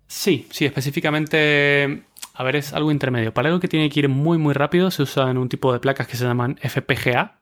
[0.07, 3.33] Sí, sí, específicamente, a ver, es algo intermedio.
[3.33, 6.07] Para algo que tiene que ir muy, muy rápido, se usan un tipo de placas
[6.07, 7.41] que se llaman FPGA,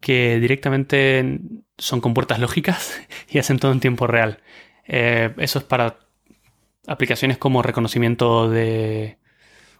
[0.00, 1.40] que directamente
[1.76, 4.40] son con puertas lógicas y hacen todo en tiempo real.
[4.86, 5.98] Eh, eso es para
[6.86, 9.18] aplicaciones como reconocimiento de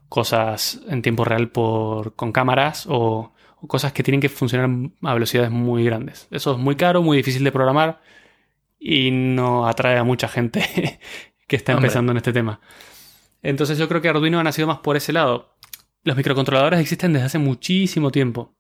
[0.08, 5.14] cosas en tiempo real por, con cámaras o, o cosas que tienen que funcionar a
[5.14, 6.28] velocidades muy grandes.
[6.30, 8.00] Eso es muy caro, muy difícil de programar
[8.78, 10.62] y no atrae a mucha gente
[11.46, 11.86] que está Hombre.
[11.86, 12.60] empezando en este tema.
[13.42, 15.56] Entonces yo creo que Arduino ha nacido más por ese lado.
[16.04, 18.54] Los microcontroladores existen desde hace muchísimo tiempo.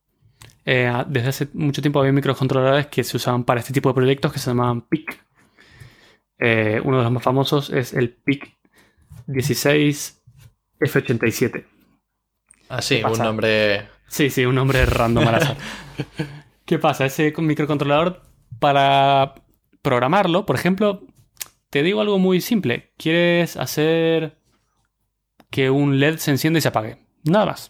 [0.64, 4.32] Eh, desde hace mucho tiempo había microcontroladores que se usaban para este tipo de proyectos
[4.32, 5.24] que se llamaban PIC.
[6.40, 8.56] Eh, uno de los más famosos es el PIC
[10.80, 11.64] 16F87.
[12.68, 13.88] Así, ¿Qué un nombre.
[14.08, 15.56] Sí, sí, un nombre random al azar.
[16.64, 17.06] ¿Qué pasa?
[17.06, 18.22] Ese microcontrolador,
[18.58, 19.34] para
[19.82, 21.02] programarlo, por ejemplo,
[21.70, 22.92] te digo algo muy simple.
[22.96, 24.38] Quieres hacer
[25.50, 26.98] que un LED se encienda y se apague.
[27.24, 27.68] Nada más.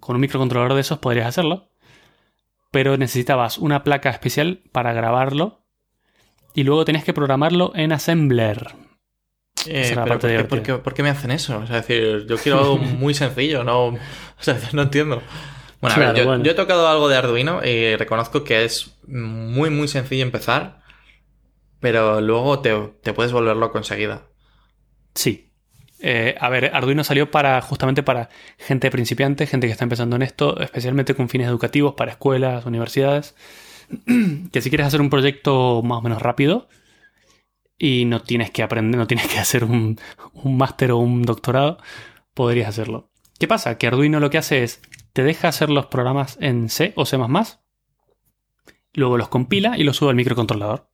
[0.00, 1.70] Con un microcontrolador de esos podrías hacerlo.
[2.70, 5.64] Pero necesitabas una placa especial para grabarlo.
[6.54, 8.74] Y luego tenías que programarlo en Assembler.
[9.68, 10.48] Eh, pero parte ¿por, qué, divertida.
[10.48, 11.58] por qué- por qué me hacen eso?
[11.58, 13.98] O sea, es decir, yo quiero algo muy sencillo, no, o
[14.40, 15.22] sea, no entiendo.
[15.80, 16.42] Bueno, a ver, yo, bueno.
[16.44, 20.80] yo he tocado algo de Arduino y reconozco que es muy, muy sencillo empezar,
[21.80, 24.22] pero luego te, te puedes volver loco enseguida.
[25.14, 25.44] Sí.
[26.00, 28.28] Eh, a ver, Arduino salió para justamente para
[28.58, 33.34] gente principiante, gente que está empezando en esto, especialmente con fines educativos para escuelas, universidades.
[34.52, 36.68] que si quieres hacer un proyecto más o menos rápido
[37.78, 39.98] y no tienes que aprender, no tienes que hacer un,
[40.32, 41.78] un máster o un doctorado,
[42.34, 43.10] podrías hacerlo.
[43.38, 43.78] ¿Qué pasa?
[43.78, 44.80] Que Arduino lo que hace es
[45.12, 47.18] te deja hacer los programas en C o C++,
[48.94, 50.88] luego los compila y los sube al microcontrolador.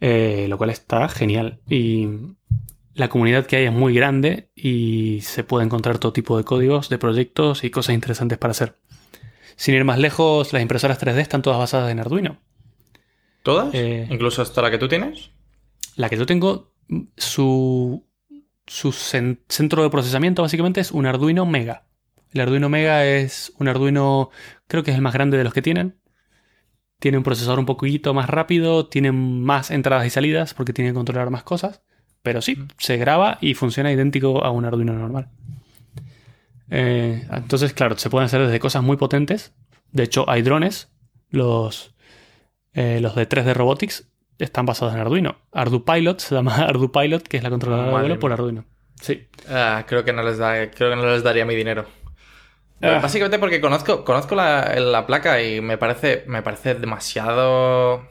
[0.00, 1.60] Eh, lo cual está genial.
[1.68, 2.08] Y
[2.94, 6.88] la comunidad que hay es muy grande y se puede encontrar todo tipo de códigos,
[6.88, 8.78] de proyectos y cosas interesantes para hacer.
[9.56, 12.38] Sin ir más lejos, las impresoras 3D están todas basadas en Arduino.
[13.42, 13.74] ¿Todas?
[13.74, 15.30] Eh, ¿Incluso hasta la que tú tienes?
[15.96, 16.72] La que yo tengo,
[17.16, 18.06] su,
[18.66, 21.86] su cen- centro de procesamiento básicamente es un Arduino Mega.
[22.32, 24.30] El Arduino Mega es un Arduino,
[24.66, 25.98] creo que es el más grande de los que tienen.
[26.98, 30.94] Tiene un procesador un poquito más rápido, tiene más entradas y salidas porque tiene que
[30.94, 31.82] controlar más cosas.
[32.22, 35.28] Pero sí, se graba y funciona idéntico a un Arduino normal.
[36.70, 39.52] Eh, entonces, claro, se pueden hacer desde cosas muy potentes.
[39.90, 40.90] De hecho, hay drones,
[41.30, 41.94] los,
[42.72, 44.11] eh, los de 3D Robotics,
[44.44, 45.36] están basados en Arduino.
[45.52, 48.32] ArduPilot se llama ArduPilot, que es la controladora de vuelo por.
[48.32, 48.64] Arduino.
[49.00, 49.26] Sí.
[49.48, 51.86] Ah, creo que no les da, creo que no les daría mi dinero.
[52.80, 52.98] Ah.
[53.00, 58.02] Básicamente porque conozco, conozco la, la placa y me parece, me parece demasiado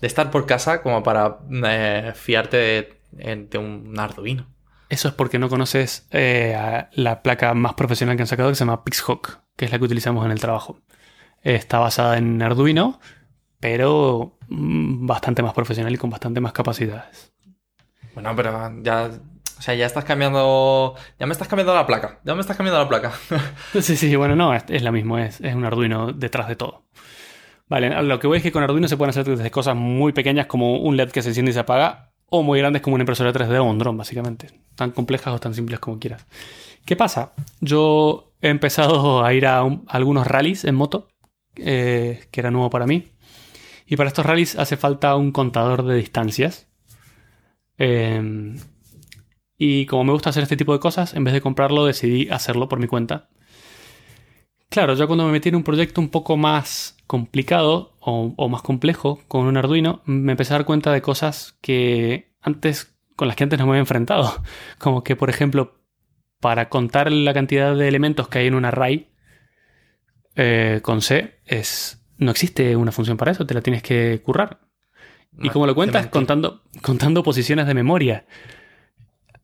[0.00, 4.46] de estar por casa como para eh, fiarte de, de un Arduino.
[4.88, 8.54] Eso es porque no conoces eh, a la placa más profesional que han sacado, que
[8.54, 10.80] se llama Pixhawk, que es la que utilizamos en el trabajo.
[11.42, 12.98] Está basada en Arduino,
[13.60, 17.32] pero mm, bastante más profesional y con bastante más capacidades.
[18.14, 19.10] Bueno, pero ya,
[19.58, 22.82] o sea, ya estás cambiando, ya me estás cambiando la placa, ya me estás cambiando
[22.82, 23.12] la placa.
[23.80, 26.84] Sí, sí, bueno, no, es, es la misma, es, es un Arduino detrás de todo.
[27.68, 30.46] Vale, lo que voy es que con Arduino se pueden hacer desde cosas muy pequeñas
[30.46, 33.32] como un LED que se enciende y se apaga, o muy grandes como una impresora
[33.32, 34.48] 3D o un dron, básicamente.
[34.74, 36.24] Tan complejas o tan simples como quieras.
[36.86, 37.32] ¿Qué pasa?
[37.60, 41.08] Yo he empezado a ir a, un- a algunos rallies en moto,
[41.56, 43.08] eh, que era nuevo para mí.
[43.88, 46.68] Y para estos rallies hace falta un contador de distancias.
[47.78, 48.54] Eh,
[49.56, 52.68] y como me gusta hacer este tipo de cosas, en vez de comprarlo decidí hacerlo
[52.68, 53.30] por mi cuenta.
[54.68, 58.60] Claro, yo cuando me metí en un proyecto un poco más complicado o, o más
[58.60, 63.36] complejo con un Arduino, me empecé a dar cuenta de cosas que antes, con las
[63.36, 64.42] que antes no me había enfrentado.
[64.78, 65.80] Como que, por ejemplo,
[66.40, 69.10] para contar la cantidad de elementos que hay en un array
[70.36, 74.60] eh, con C, es, no existe una función para eso, te la tienes que currar.
[75.38, 76.08] ¿Y No, cómo lo cuentas?
[76.08, 78.26] Contando, contando posiciones de memoria.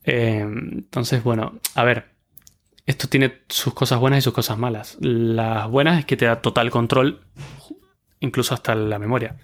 [0.04, 2.10] Eh, entonces, bueno, a ver,
[2.86, 4.98] esto tiene sus cosas buenas y sus cosas malas.
[5.00, 7.20] Las buenas es que te da total control,
[8.20, 9.36] incluso hasta la memoria.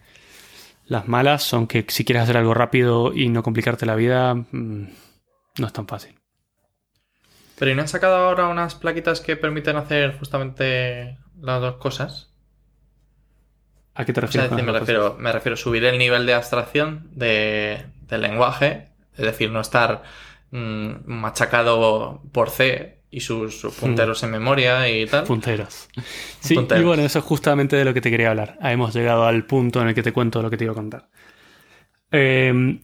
[0.87, 4.89] Las malas son que si quieres hacer algo rápido y no complicarte la vida, mm,
[5.59, 6.19] no es tan fácil.
[7.59, 12.30] Pero ¿y no han sacado ahora unas plaquitas que permiten hacer justamente las dos cosas?
[13.95, 14.51] ¿A qué te O sea, refieres?
[14.51, 19.25] decir, me refiero, me refiero a subir el nivel de abstracción de, del lenguaje, es
[19.25, 20.03] decir, no estar
[20.51, 25.25] mm, machacado por C y sus, sus punteros en memoria y tal.
[25.25, 25.89] Punteros.
[26.41, 26.83] Sí, Punteros.
[26.83, 28.57] y bueno, eso es justamente de lo que te quería hablar.
[28.63, 30.77] Ah, Hemos llegado al punto en el que te cuento lo que te iba a
[30.77, 31.09] contar.
[32.13, 32.81] Eh,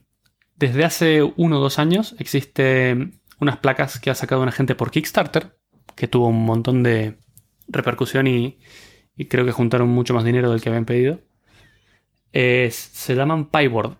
[0.56, 4.90] desde hace uno o dos años existen unas placas que ha sacado una gente por
[4.90, 5.56] Kickstarter,
[5.94, 7.18] que tuvo un montón de
[7.68, 8.58] repercusión y,
[9.16, 11.20] y creo que juntaron mucho más dinero del que habían pedido.
[12.32, 13.96] Es- se llaman PyBoard.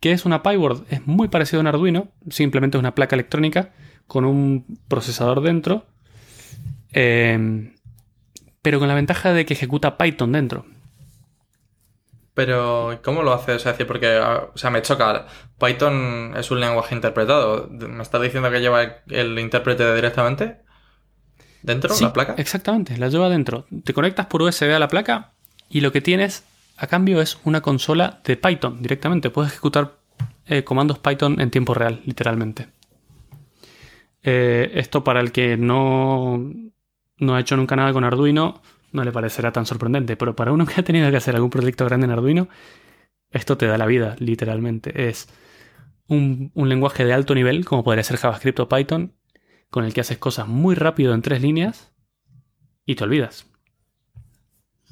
[0.00, 0.84] ¿Qué es una PyBoard?
[0.90, 3.70] Es muy parecido a un Arduino, simplemente es una placa electrónica
[4.06, 5.86] con un procesador dentro,
[6.92, 7.72] eh,
[8.62, 10.66] pero con la ventaja de que ejecuta Python dentro.
[12.34, 13.52] Pero, ¿cómo lo hace?
[13.52, 15.26] O sea, porque, ah, o sea, me choca.
[15.58, 17.68] Python es un lenguaje interpretado.
[17.70, 20.62] ¿Me estás diciendo que lleva el, el intérprete directamente?
[21.62, 21.94] ¿Dentro?
[21.94, 22.34] Sí, ¿La placa?
[22.38, 23.66] Exactamente, la lleva dentro.
[23.84, 25.32] Te conectas por USB a la placa
[25.68, 26.44] y lo que tienes
[26.76, 29.30] a cambio es una consola de Python directamente.
[29.30, 29.96] Puedes ejecutar
[30.46, 32.68] eh, comandos Python en tiempo real, literalmente.
[34.22, 36.52] Eh, esto para el que no,
[37.18, 38.60] no ha hecho nunca nada con Arduino
[38.92, 41.84] no le parecerá tan sorprendente, pero para uno que ha tenido que hacer algún proyecto
[41.84, 42.48] grande en Arduino,
[43.30, 45.08] esto te da la vida, literalmente.
[45.08, 45.28] Es
[46.06, 49.14] un, un lenguaje de alto nivel, como podría ser JavaScript o Python,
[49.72, 51.90] con el que haces cosas muy rápido en tres líneas
[52.86, 53.46] y te olvidas.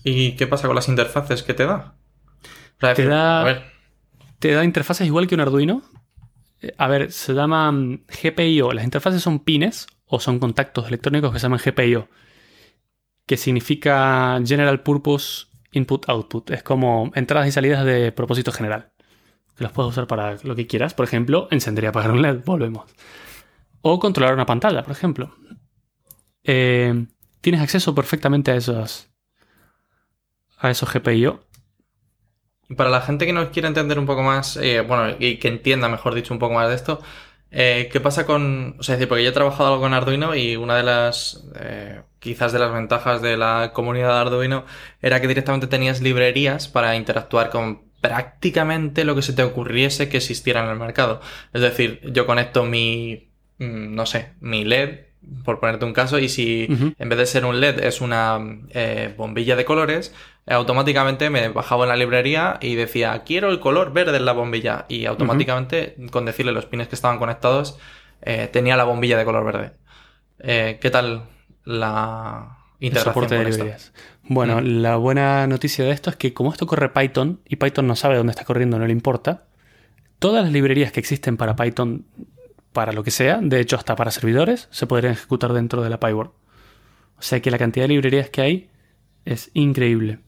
[0.02, 1.94] ¿Y qué pasa con las interfaces que te da?
[2.94, 3.62] Te da- A ver,
[4.38, 5.82] Te da interfaces igual que un Arduino.
[6.62, 8.72] Eh, A ver, se llaman GPIO.
[8.72, 12.08] Las interfaces son pines o son contactos electrónicos que se llaman GPIO,
[13.26, 16.50] que significa General Purpose Input Output.
[16.50, 18.92] Es como entradas y salidas de propósito general.
[19.56, 20.94] Que los puedes usar para lo que quieras.
[20.94, 22.40] Por ejemplo, encender y apagar un LED.
[22.46, 22.84] Volvemos.
[23.82, 25.34] O controlar una pantalla, por ejemplo.
[26.44, 27.06] Eh,
[27.40, 29.08] tienes acceso perfectamente a esos,
[30.58, 31.44] a esos GPIO.
[32.76, 35.88] Para la gente que nos quiere entender un poco más, eh, bueno, y que entienda,
[35.88, 37.00] mejor dicho, un poco más de esto,
[37.50, 38.76] eh, ¿qué pasa con...?
[38.78, 41.44] O sea, es decir, porque yo he trabajado algo con Arduino y una de las,
[42.20, 44.64] quizás de las ventajas de la comunidad de Arduino
[45.02, 50.18] era que directamente tenías librerías para interactuar con prácticamente lo que se te ocurriese que
[50.18, 51.20] existiera en el mercado.
[51.52, 53.29] Es decir, yo conecto mi,
[53.60, 55.00] no sé, mi LED,
[55.44, 56.66] por ponerte un caso, y si
[56.98, 58.38] en vez de ser un LED es una
[58.70, 60.14] eh, bombilla de colores,
[60.46, 64.86] automáticamente me bajaba en la librería y decía, quiero el color verde en la bombilla.
[64.88, 67.78] Y automáticamente, con decirle los pines que estaban conectados,
[68.22, 69.72] eh, tenía la bombilla de color verde.
[70.40, 71.24] Eh, ¿Qué tal
[71.64, 73.62] la integración soporte de con esto?
[73.64, 73.92] librerías.
[74.24, 74.80] Bueno, Mm.
[74.82, 78.16] la buena noticia de esto es que como esto corre Python y Python no sabe
[78.16, 79.44] dónde está corriendo, no le importa,
[80.18, 82.04] todas las librerías que existen para Python,
[82.72, 86.00] para lo que sea, de hecho hasta para servidores, se podrían ejecutar dentro de la
[86.00, 86.28] PyWord.
[87.18, 88.70] O sea que la cantidad de librerías que hay
[89.24, 90.20] es increíble.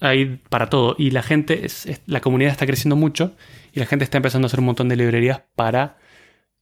[0.00, 0.96] Hay para todo.
[0.98, 3.36] Y la gente, es- es- la comunidad está creciendo mucho
[3.72, 5.98] y la gente está empezando a hacer un montón de librerías para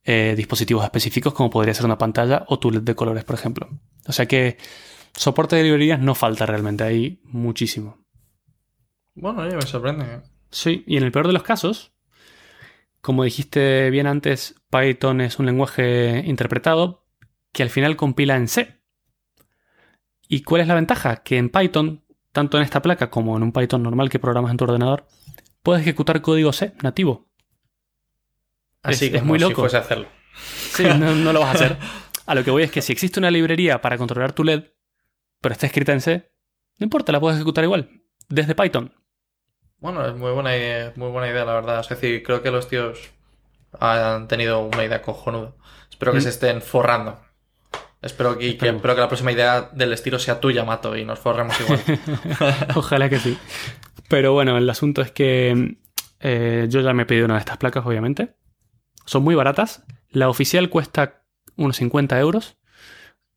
[0.09, 3.68] eh, dispositivos específicos, como podría ser una pantalla o tu LED de colores, por ejemplo.
[4.07, 4.57] O sea que
[5.16, 7.98] soporte de librerías no falta realmente, hay muchísimo.
[9.16, 10.20] Bueno, oye, me sorprende.
[10.50, 11.92] Sí, y en el peor de los casos,
[13.07, 17.07] como dijiste bien antes, Python es un lenguaje interpretado
[17.53, 18.81] que al final compila en C.
[20.29, 21.19] ¿Y cuál es la ventaja?
[21.23, 24.57] Que en Python, tanto en esta placa como en un Python normal que programas en
[24.57, 25.07] tu ordenador,
[25.62, 27.29] puedes ejecutar código C nativo.
[28.83, 29.62] Así Es- que es muy si loco.
[29.62, 30.09] fuese a hacerlo.
[30.35, 31.79] Sí, no, no lo vas a hacer.
[32.27, 34.64] A lo que voy es que si existe una librería para controlar tu LED,
[35.40, 36.33] pero está escrita en C,
[36.79, 38.92] no importa, la puedes ejecutar igual, desde Python.
[39.78, 41.80] Bueno, es muy buena idea, muy buena idea, la verdad.
[41.80, 43.10] Es decir, creo que los tíos
[43.78, 45.52] han tenido una idea cojonuda.
[45.90, 46.22] Espero que Mm.
[46.22, 47.20] se estén forrando.
[48.02, 51.58] Espero que, espero que la próxima idea del estilo sea tuya, Mato, y nos forremos
[51.60, 51.80] igual.
[52.76, 53.36] Ojalá que sí.
[54.08, 55.76] Pero bueno, el asunto es que
[56.20, 58.34] eh, yo ya me he pedido una de estas placas, obviamente.
[59.06, 59.84] Son muy baratas.
[60.10, 61.22] La oficial cuesta
[61.56, 62.56] unos 50 euros.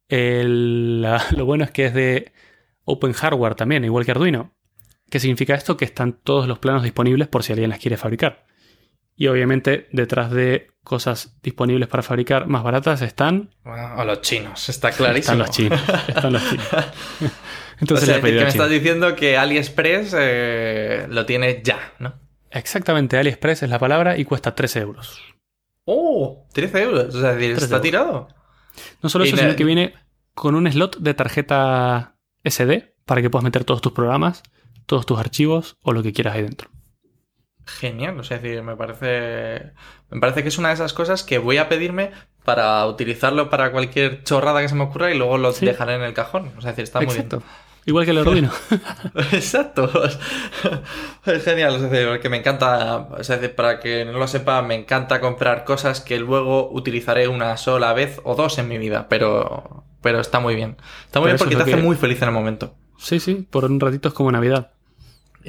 [0.07, 2.31] El- la- lo bueno es que es de
[2.85, 4.53] Open Hardware también, igual que Arduino.
[5.09, 5.77] ¿Qué significa esto?
[5.77, 8.45] Que están todos los planos disponibles por si alguien las quiere fabricar.
[9.15, 14.69] Y obviamente detrás de cosas disponibles para fabricar más baratas están, Bueno, o los chinos,
[14.69, 15.33] está clarísimo.
[15.33, 15.81] están los chinos.
[16.07, 16.67] Están los chinos.
[17.79, 22.13] O Entonces sea, que pedido me estás diciendo que AliExpress eh, lo tiene ya, ¿no?
[22.51, 25.21] Exactamente, AliExpress es la palabra y cuesta 13 euros.
[25.85, 26.45] ¡Oh!
[26.51, 27.15] 13 euros.
[27.15, 27.81] O sea, es decir, 13 está euros.
[27.81, 28.27] tirado.
[29.01, 29.93] No solo eso, sino que viene
[30.33, 34.43] con un slot de tarjeta SD para que puedas meter todos tus programas,
[34.89, 36.71] todos tus archivos o lo que quieras ahí dentro.
[37.67, 39.73] Genial, o sea, es decir, me parece.
[40.09, 42.09] Me parece que es una de esas cosas que voy a pedirme
[42.43, 45.67] para utilizarlo para cualquier chorrada que se me ocurra y luego lo Sí.
[45.67, 46.51] dejaré en el cajón.
[46.57, 47.29] O sea, es decir, está muy bien.
[47.85, 48.51] Igual que el Arduino.
[49.31, 49.89] Exacto.
[51.25, 54.73] Es genial, es decir, porque me encanta, es decir, para que no lo sepa, me
[54.75, 59.83] encanta comprar cosas que luego utilizaré una sola vez o dos en mi vida, pero,
[60.01, 60.77] pero está muy bien.
[61.05, 62.75] Está muy Pero bien porque te hace que- muy feliz en el momento.
[62.97, 64.71] sí, sí, por un ratito es como Navidad.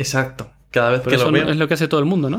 [0.01, 0.51] Exacto.
[0.71, 1.49] Cada vez Pero que eso lo veo.
[1.51, 2.39] es lo que hace todo el mundo, ¿no?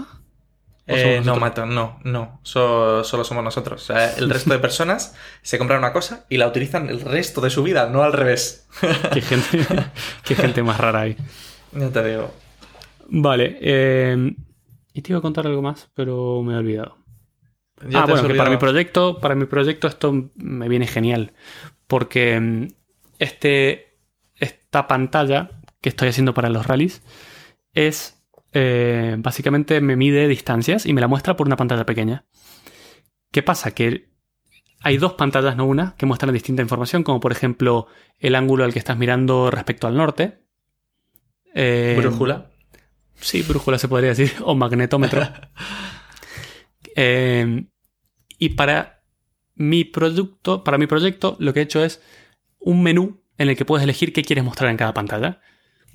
[0.87, 1.35] ¿O Eh, no?
[1.35, 2.39] Mato, no, no.
[2.43, 3.81] So- solo somos nosotros.
[3.83, 7.39] O sea, el resto de personas se compran una cosa y la utilizan el resto
[7.41, 8.67] de su vida, no al revés.
[9.13, 9.65] Qué gente,
[10.23, 11.17] qué gente más rara hay.
[11.73, 12.33] Ya te digo.
[13.09, 13.57] Vale.
[13.61, 14.33] eh,
[14.93, 16.97] y te iba a contar algo más, pero me he olvidado.
[17.87, 21.33] Ya ah, bueno, que para mi proyecto, para mi proyecto esto me viene genial.
[21.87, 22.67] Porque mm,
[23.19, 23.97] este,
[24.35, 27.01] esta pantalla que estoy haciendo para los rallies
[27.73, 28.21] es
[28.53, 32.25] eh, básicamente me mide distancias y me la muestra por una pantalla pequeña.
[33.31, 33.71] ¿Qué pasa?
[33.71, 34.09] Que
[34.81, 37.87] hay dos pantallas, no una, que muestran distinta información, como por ejemplo
[38.19, 40.43] el ángulo al que estás mirando respecto al norte.
[41.53, 42.51] Eh, Brújula.
[43.15, 45.21] Sí, brújula se podría decir, o magnetómetro.
[46.93, 47.67] Eh,
[48.37, 49.05] y para
[49.55, 52.01] mi producto, para mi proyecto, lo que he hecho es
[52.59, 55.39] un menú en el que puedes elegir qué quieres mostrar en cada pantalla.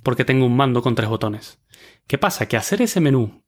[0.06, 1.58] Porque tengo un mando con tres botones.
[2.06, 2.46] ¿Qué pasa?
[2.46, 3.42] Que hacer ese menú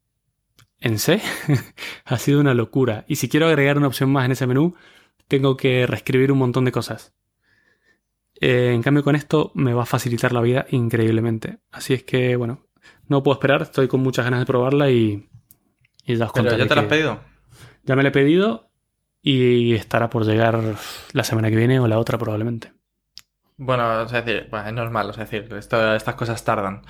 [0.81, 1.23] en C
[2.05, 3.05] ha sido una locura.
[3.07, 4.75] Y si quiero agregar una opción más en ese menú,
[5.29, 7.15] tengo que reescribir un montón de cosas.
[8.41, 11.61] Eh, en cambio, con esto me va a facilitar la vida increíblemente.
[11.71, 12.67] Así es que, bueno,
[13.07, 13.63] no puedo esperar.
[13.63, 15.29] Estoy con muchas ganas de probarla y,
[16.07, 17.21] y ya os Pero ya te lo has pedido.
[17.85, 18.73] Ya me la he pedido
[19.23, 20.61] y estará por llegar
[21.13, 22.73] la semana que viene o la otra probablemente.
[23.59, 26.83] Bueno, es decir, bueno, es normal, es decir, esto- estas cosas tardan.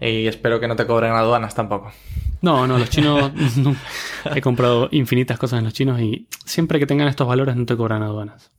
[0.00, 1.92] Y espero que no te cobren aduanas tampoco.
[2.40, 3.32] No, no, los chinos...
[3.56, 3.76] no.
[4.34, 7.76] he comprado infinitas cosas en los chinos y siempre que tengan estos valores no te
[7.76, 8.50] cobran aduanas.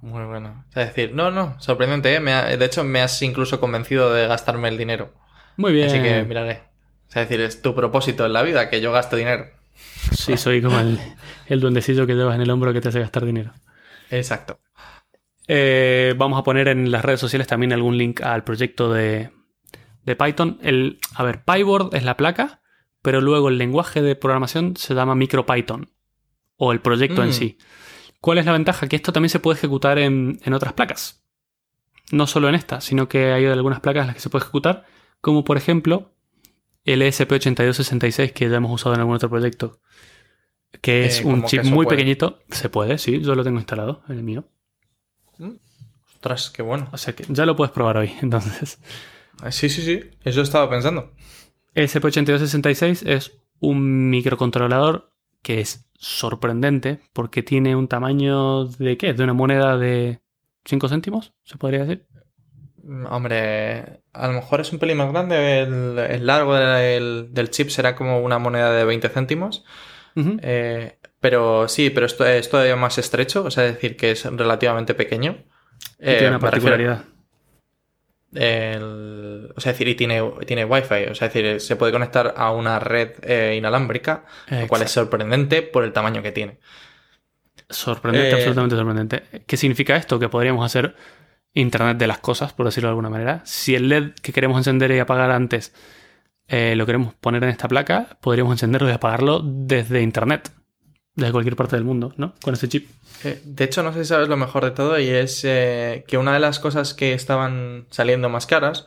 [0.00, 0.64] Muy bueno.
[0.74, 2.20] Es decir, no, no, sorprendente, ¿eh?
[2.20, 5.12] Me ha- de hecho, me has incluso convencido de gastarme el dinero.
[5.56, 5.88] Muy bien.
[5.88, 6.62] Así que miraré.
[7.08, 9.46] Es decir, es tu propósito en la vida, que yo gaste dinero.
[10.12, 10.98] Sí, soy como el,
[11.46, 13.52] el duendecillo que llevas en el hombro que te hace gastar dinero.
[14.10, 14.58] Exacto.
[15.54, 19.30] Eh, vamos a poner en las redes sociales también algún link al proyecto de,
[20.04, 20.58] de Python.
[20.62, 22.62] El, a ver, PyBoard es la placa,
[23.02, 25.90] pero luego el lenguaje de programación se llama MicroPython
[26.56, 27.32] o el proyecto en Mm.
[27.32, 27.58] sí.
[28.20, 28.86] ¿Cuál es la ventaja?
[28.88, 31.22] Que esto también se puede ejecutar en, en otras placas.
[32.12, 34.86] No solo en esta, sino que hay algunas placas en las que se puede ejecutar,
[35.20, 36.14] como por ejemplo
[36.84, 39.80] el E ESP8266 que ya hemos usado en algún otro proyecto,
[40.80, 41.96] que es Eh, un ¿cómo que chip muy puede?
[41.98, 42.38] pequeñito.
[42.48, 44.44] Se puede, sí, yo lo tengo instalado en el mío.
[46.14, 46.88] Ostras, qué bueno.
[46.92, 48.12] O sea que ya lo puedes probar hoy.
[48.22, 48.78] Entonces,
[49.42, 50.00] Ah, Sí, sí, sí.
[50.24, 51.12] Eso estaba pensando.
[51.74, 55.10] ESP8266 es un microcontrolador
[55.42, 59.14] que es sorprendente porque tiene un tamaño de ¿qué?
[59.14, 60.20] De una moneda de
[60.64, 62.06] 5 céntimos, se podría decir.
[62.84, 65.60] Mm, Hombre, a lo mejor es un pelín más grande.
[65.60, 69.64] El, el largo del, del chip será como una moneda de 20 céntimos.
[70.14, 70.36] Ujú.
[70.42, 73.44] Eh, pero sí, pero esto es todavía más estrecho.
[73.44, 75.38] O sea, decir, que es relativamente pequeño.
[75.98, 77.04] Tiene Eh, una particularidad.
[78.34, 81.04] el- o sea, decir, y tiene, tiene Wi-Fi.
[81.10, 85.62] O sea, decir, se puede conectar a una red eh, inalámbrica, lo cual es sorprendente
[85.62, 86.58] por el tamaño que tiene.
[87.68, 89.22] Sorprendente, Eh, absolutamente sorprendente.
[89.46, 90.18] ¿Qué significa esto?
[90.18, 90.94] Que podríamos hacer
[91.54, 93.42] Internet de las cosas, por decirlo de alguna manera.
[93.44, 95.74] Si el LED que queremos encender y apagar antes
[96.48, 100.50] eh, lo queremos poner en esta placa, podríamos encenderlo y apagarlo desde Internet,
[101.14, 102.34] desde cualquier parte del mundo, ¿no?
[102.42, 102.88] Con ese chip.
[103.24, 106.18] Eh, De hecho, no sé si sabes lo mejor de todo y es eh, que
[106.18, 108.86] una de las cosas que estaban saliendo más caras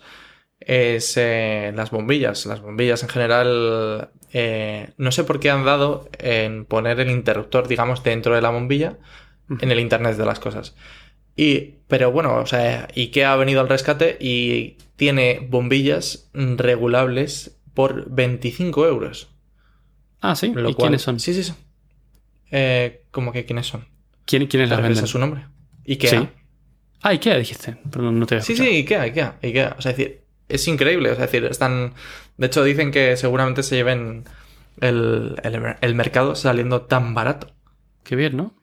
[0.59, 2.45] es eh, las bombillas.
[2.45, 4.09] Las bombillas en general,
[4.97, 8.97] no sé por qué han dado en poner el interruptor, digamos, dentro de la bombilla
[9.61, 10.75] en el Internet de las cosas.
[11.35, 18.09] Y, pero bueno, o sea, IKEA ha venido al rescate y tiene bombillas regulables por
[18.09, 19.27] 25 euros.
[20.21, 20.51] Ah, sí.
[20.55, 21.19] Lo ¿Y cual- quiénes son?
[21.19, 21.53] Sí, sí, sí.
[22.57, 23.85] Eh, ¿Cómo que quiénes son?
[24.25, 25.11] ¿Quién- ¿Quiénes las ¿Te refieres venden?
[25.11, 25.45] su nombre?
[25.87, 26.09] IKEA.
[26.21, 26.29] Sí.
[27.01, 27.77] Ah, Ikea dijiste.
[27.91, 29.75] Perdón, no te había Sí, sí, Ikea, Ikea, Ikea.
[29.77, 31.11] O sea, es decir, es increíble.
[31.11, 31.93] O sea, es decir, están.
[32.37, 34.23] De hecho, dicen que seguramente se lleven
[34.81, 37.53] el, el- el mercado saliendo tan barato.
[38.03, 38.55] Qué bien, ¿no?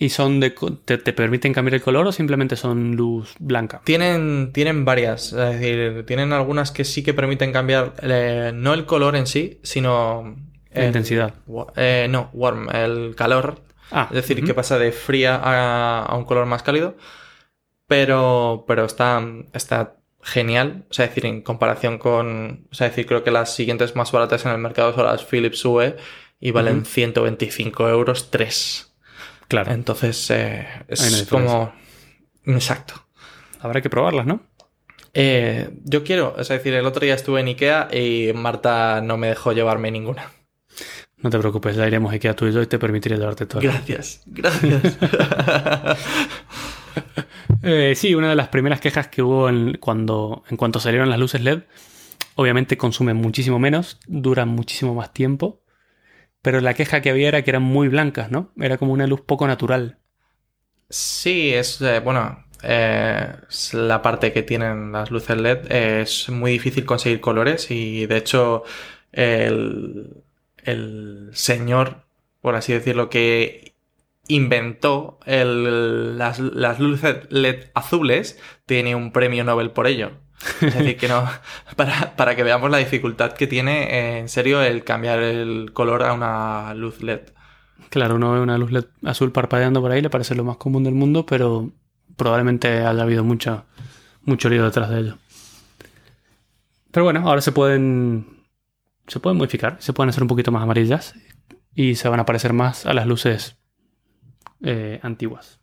[0.00, 0.54] ¿Y son de...
[0.84, 3.80] te, te permiten cambiar el color o simplemente son luz blanca?
[3.84, 5.32] Tienen, tienen varias.
[5.32, 9.58] Es decir, tienen algunas que sí que permiten cambiar eh, no el color en sí,
[9.64, 10.36] sino.
[10.78, 11.34] La intensidad.
[11.76, 13.62] eh, no, warm, el calor.
[13.90, 16.96] Ah, Es decir, que pasa de fría a, a un color más cálido.
[17.86, 19.22] Pero, pero está,
[19.54, 20.84] está genial.
[20.90, 22.66] O sea, es decir, en comparación con.
[22.70, 25.24] O sea, es decir, creo que las siguientes más baratas en el mercado son las
[25.24, 25.96] Philips UE
[26.40, 26.84] y valen Ujú.
[26.86, 28.94] 125 euros 3.
[29.48, 29.72] Claro.
[29.72, 31.72] Entonces, eh, es como.
[32.44, 32.94] Exacto.
[33.60, 34.42] Habrá que probarlas, ¿no?
[35.14, 39.28] Eh, yo quiero, es decir, el otro día estuve en Ikea y Marta no me
[39.28, 40.30] dejó llevarme ninguna.
[41.22, 43.64] No te preocupes, ya iremos a tú y yo y te permitiré llevarte todas.
[43.64, 44.98] Gracias, gracias.
[47.62, 51.18] Eh, sí, una de las primeras quejas que hubo en, cuando, en cuanto salieron las
[51.18, 51.62] luces LED,
[52.34, 55.62] obviamente consumen muchísimo menos, duran muchísimo más tiempo,
[56.42, 58.52] pero la queja que había era que eran muy blancas, ¿no?
[58.58, 59.98] Era como una luz poco natural.
[60.90, 62.44] Sí, es eh, bueno.
[62.62, 68.06] eh, es la parte que tienen las luces LED es muy difícil conseguir colores y
[68.06, 68.64] de hecho
[69.12, 70.24] el,
[70.70, 72.04] el señor,
[72.40, 73.74] por así decirlo, que
[74.28, 80.12] inventó las, las luces LED azules tiene un premio Nobel por ello.
[80.60, 81.28] Es decir, que no,
[81.76, 86.02] para, para que veamos la dificultad que tiene eh, en serio el cambiar el color
[86.02, 87.20] a una luz LED.
[87.90, 90.84] Claro, uno ve una luz LED azul parpadeando por ahí, le parece lo más común
[90.84, 91.72] del mundo, pero
[92.16, 93.64] probablemente haya habido mucho,
[94.22, 95.18] mucho lío detrás de ello.
[96.90, 98.37] Pero bueno, ahora se pueden,
[99.08, 101.14] se pueden modificar, se pueden hacer un poquito más amarillas
[101.74, 103.58] y se van a parecer más a las luces
[104.62, 105.60] eh, antiguas.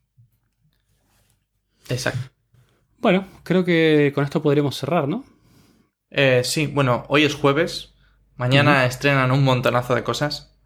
[1.89, 2.31] Exacto.
[2.99, 5.23] Bueno, creo que con esto podríamos cerrar, ¿no?
[6.09, 7.93] Eh, sí, bueno, hoy es jueves.
[8.35, 10.57] Mañana estrenan un montonazo de cosas.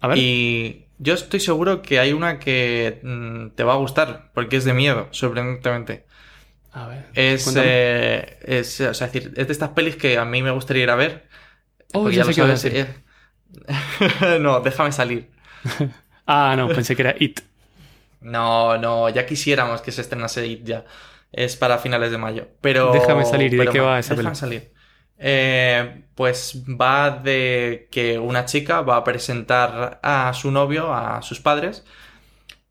[0.00, 4.30] A ver, Y yo estoy seguro que hay una que mm, te va a gustar,
[4.34, 6.06] porque es de miedo, sorprendentemente.
[6.72, 7.06] a ver.
[7.14, 10.50] Es, eh, es, o sea, es decir, es de estas pelis que a mí me
[10.50, 11.28] gustaría ir a ver.
[11.92, 12.64] Oh, porque ya sé lo sabes.
[12.64, 12.88] eh.
[14.40, 15.30] no, déjame salir.
[16.28, 17.38] Ah, no, pensé que era It.
[18.20, 20.84] No, no, ya quisiéramos que se estrenase It ya.
[21.30, 22.48] Es para finales de mayo.
[22.60, 22.92] Pero.
[22.92, 24.72] Déjame salir, ¿y de qué va esa déjame salir.
[25.18, 31.38] Eh, pues va de que una chica va a presentar a su novio, a sus
[31.40, 31.84] padres.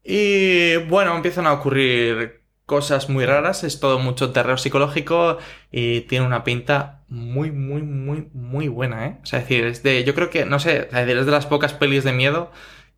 [0.04, 3.64] Y bueno, empiezan a ocurrir cosas muy raras.
[3.64, 5.38] Es todo mucho terror psicológico
[5.72, 9.18] y tiene una pinta muy, muy, muy, muy buena, ¿eh?
[9.22, 10.04] O sea, es decir, es de.
[10.04, 12.52] Yo creo que, no sé, es de las pocas pelis de miedo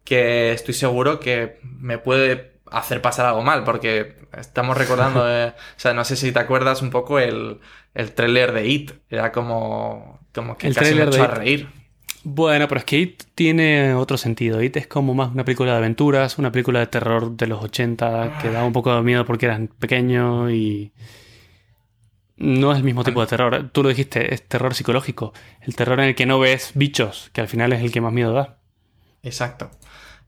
[0.04, 5.80] que estoy seguro que me puede hacer pasar algo mal, porque estamos recordando, eh, o
[5.80, 7.60] sea, no sé si te acuerdas un poco el,
[7.94, 11.68] el tráiler de It, era como, como que El casi me echó a reír.
[12.24, 14.62] Bueno, pero es que It tiene otro sentido.
[14.62, 18.40] It es como más una película de aventuras, una película de terror de los 80
[18.42, 20.92] que da un poco de miedo porque eran pequeños y...
[22.38, 23.70] No es el mismo tipo de terror.
[23.72, 25.34] Tú lo dijiste, es terror psicológico.
[25.62, 28.14] El terror en el que no ves bichos, que al final es el que más
[28.14, 28.60] miedo da.
[29.24, 29.72] Exacto.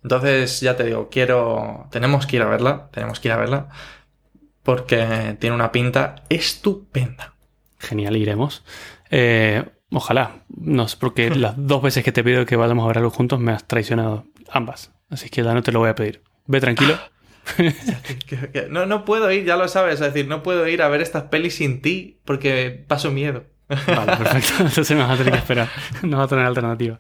[0.03, 1.87] Entonces, ya te digo, quiero.
[1.91, 2.89] Tenemos que ir a verla.
[2.91, 3.69] Tenemos que ir a verla.
[4.63, 7.35] Porque tiene una pinta estupenda.
[7.77, 8.63] Genial, iremos.
[9.11, 10.43] Eh, ojalá.
[10.47, 13.39] No sé, porque las dos veces que te pido que vayamos a ver algo juntos
[13.39, 14.91] me has traicionado ambas.
[15.09, 16.23] Así que ya no te lo voy a pedir.
[16.47, 16.97] Ve tranquilo.
[18.27, 19.95] Que- que- No, no puedo ir, ya lo sabes.
[19.95, 23.43] Es decir, no puedo ir a ver estas pelis sin ti porque paso miedo.
[23.67, 24.53] Vale, perfecto.
[24.59, 25.69] Entonces me vas a tener que esperar.
[26.03, 26.99] No va a tener alternativa.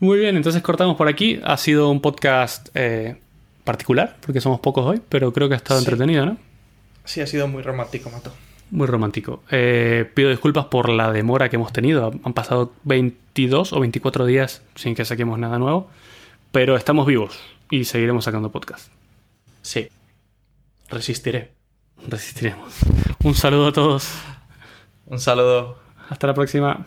[0.00, 1.40] Muy bien, entonces cortamos por aquí.
[1.42, 3.16] Ha sido un podcast eh,
[3.64, 5.86] particular, porque somos pocos hoy, pero creo que ha estado Sí.
[5.86, 6.36] entretenido, ¿no?
[7.04, 8.32] Sí, ha sido muy romántico, Mato.
[8.70, 9.42] Muy romántico.
[9.50, 12.12] Eh, pido disculpas por la demora que hemos tenido.
[12.22, 15.90] Han pasado 22 o 24 días sin que saquemos nada nuevo,
[16.52, 17.40] pero estamos vivos
[17.70, 18.92] y seguiremos sacando podcast.
[19.68, 19.86] Sí.
[20.88, 21.52] Resistiré.
[22.06, 22.72] Resistiremos.
[23.22, 24.08] Un saludo a todos.
[25.04, 25.78] Un saludo.
[26.08, 26.86] Hasta la próxima.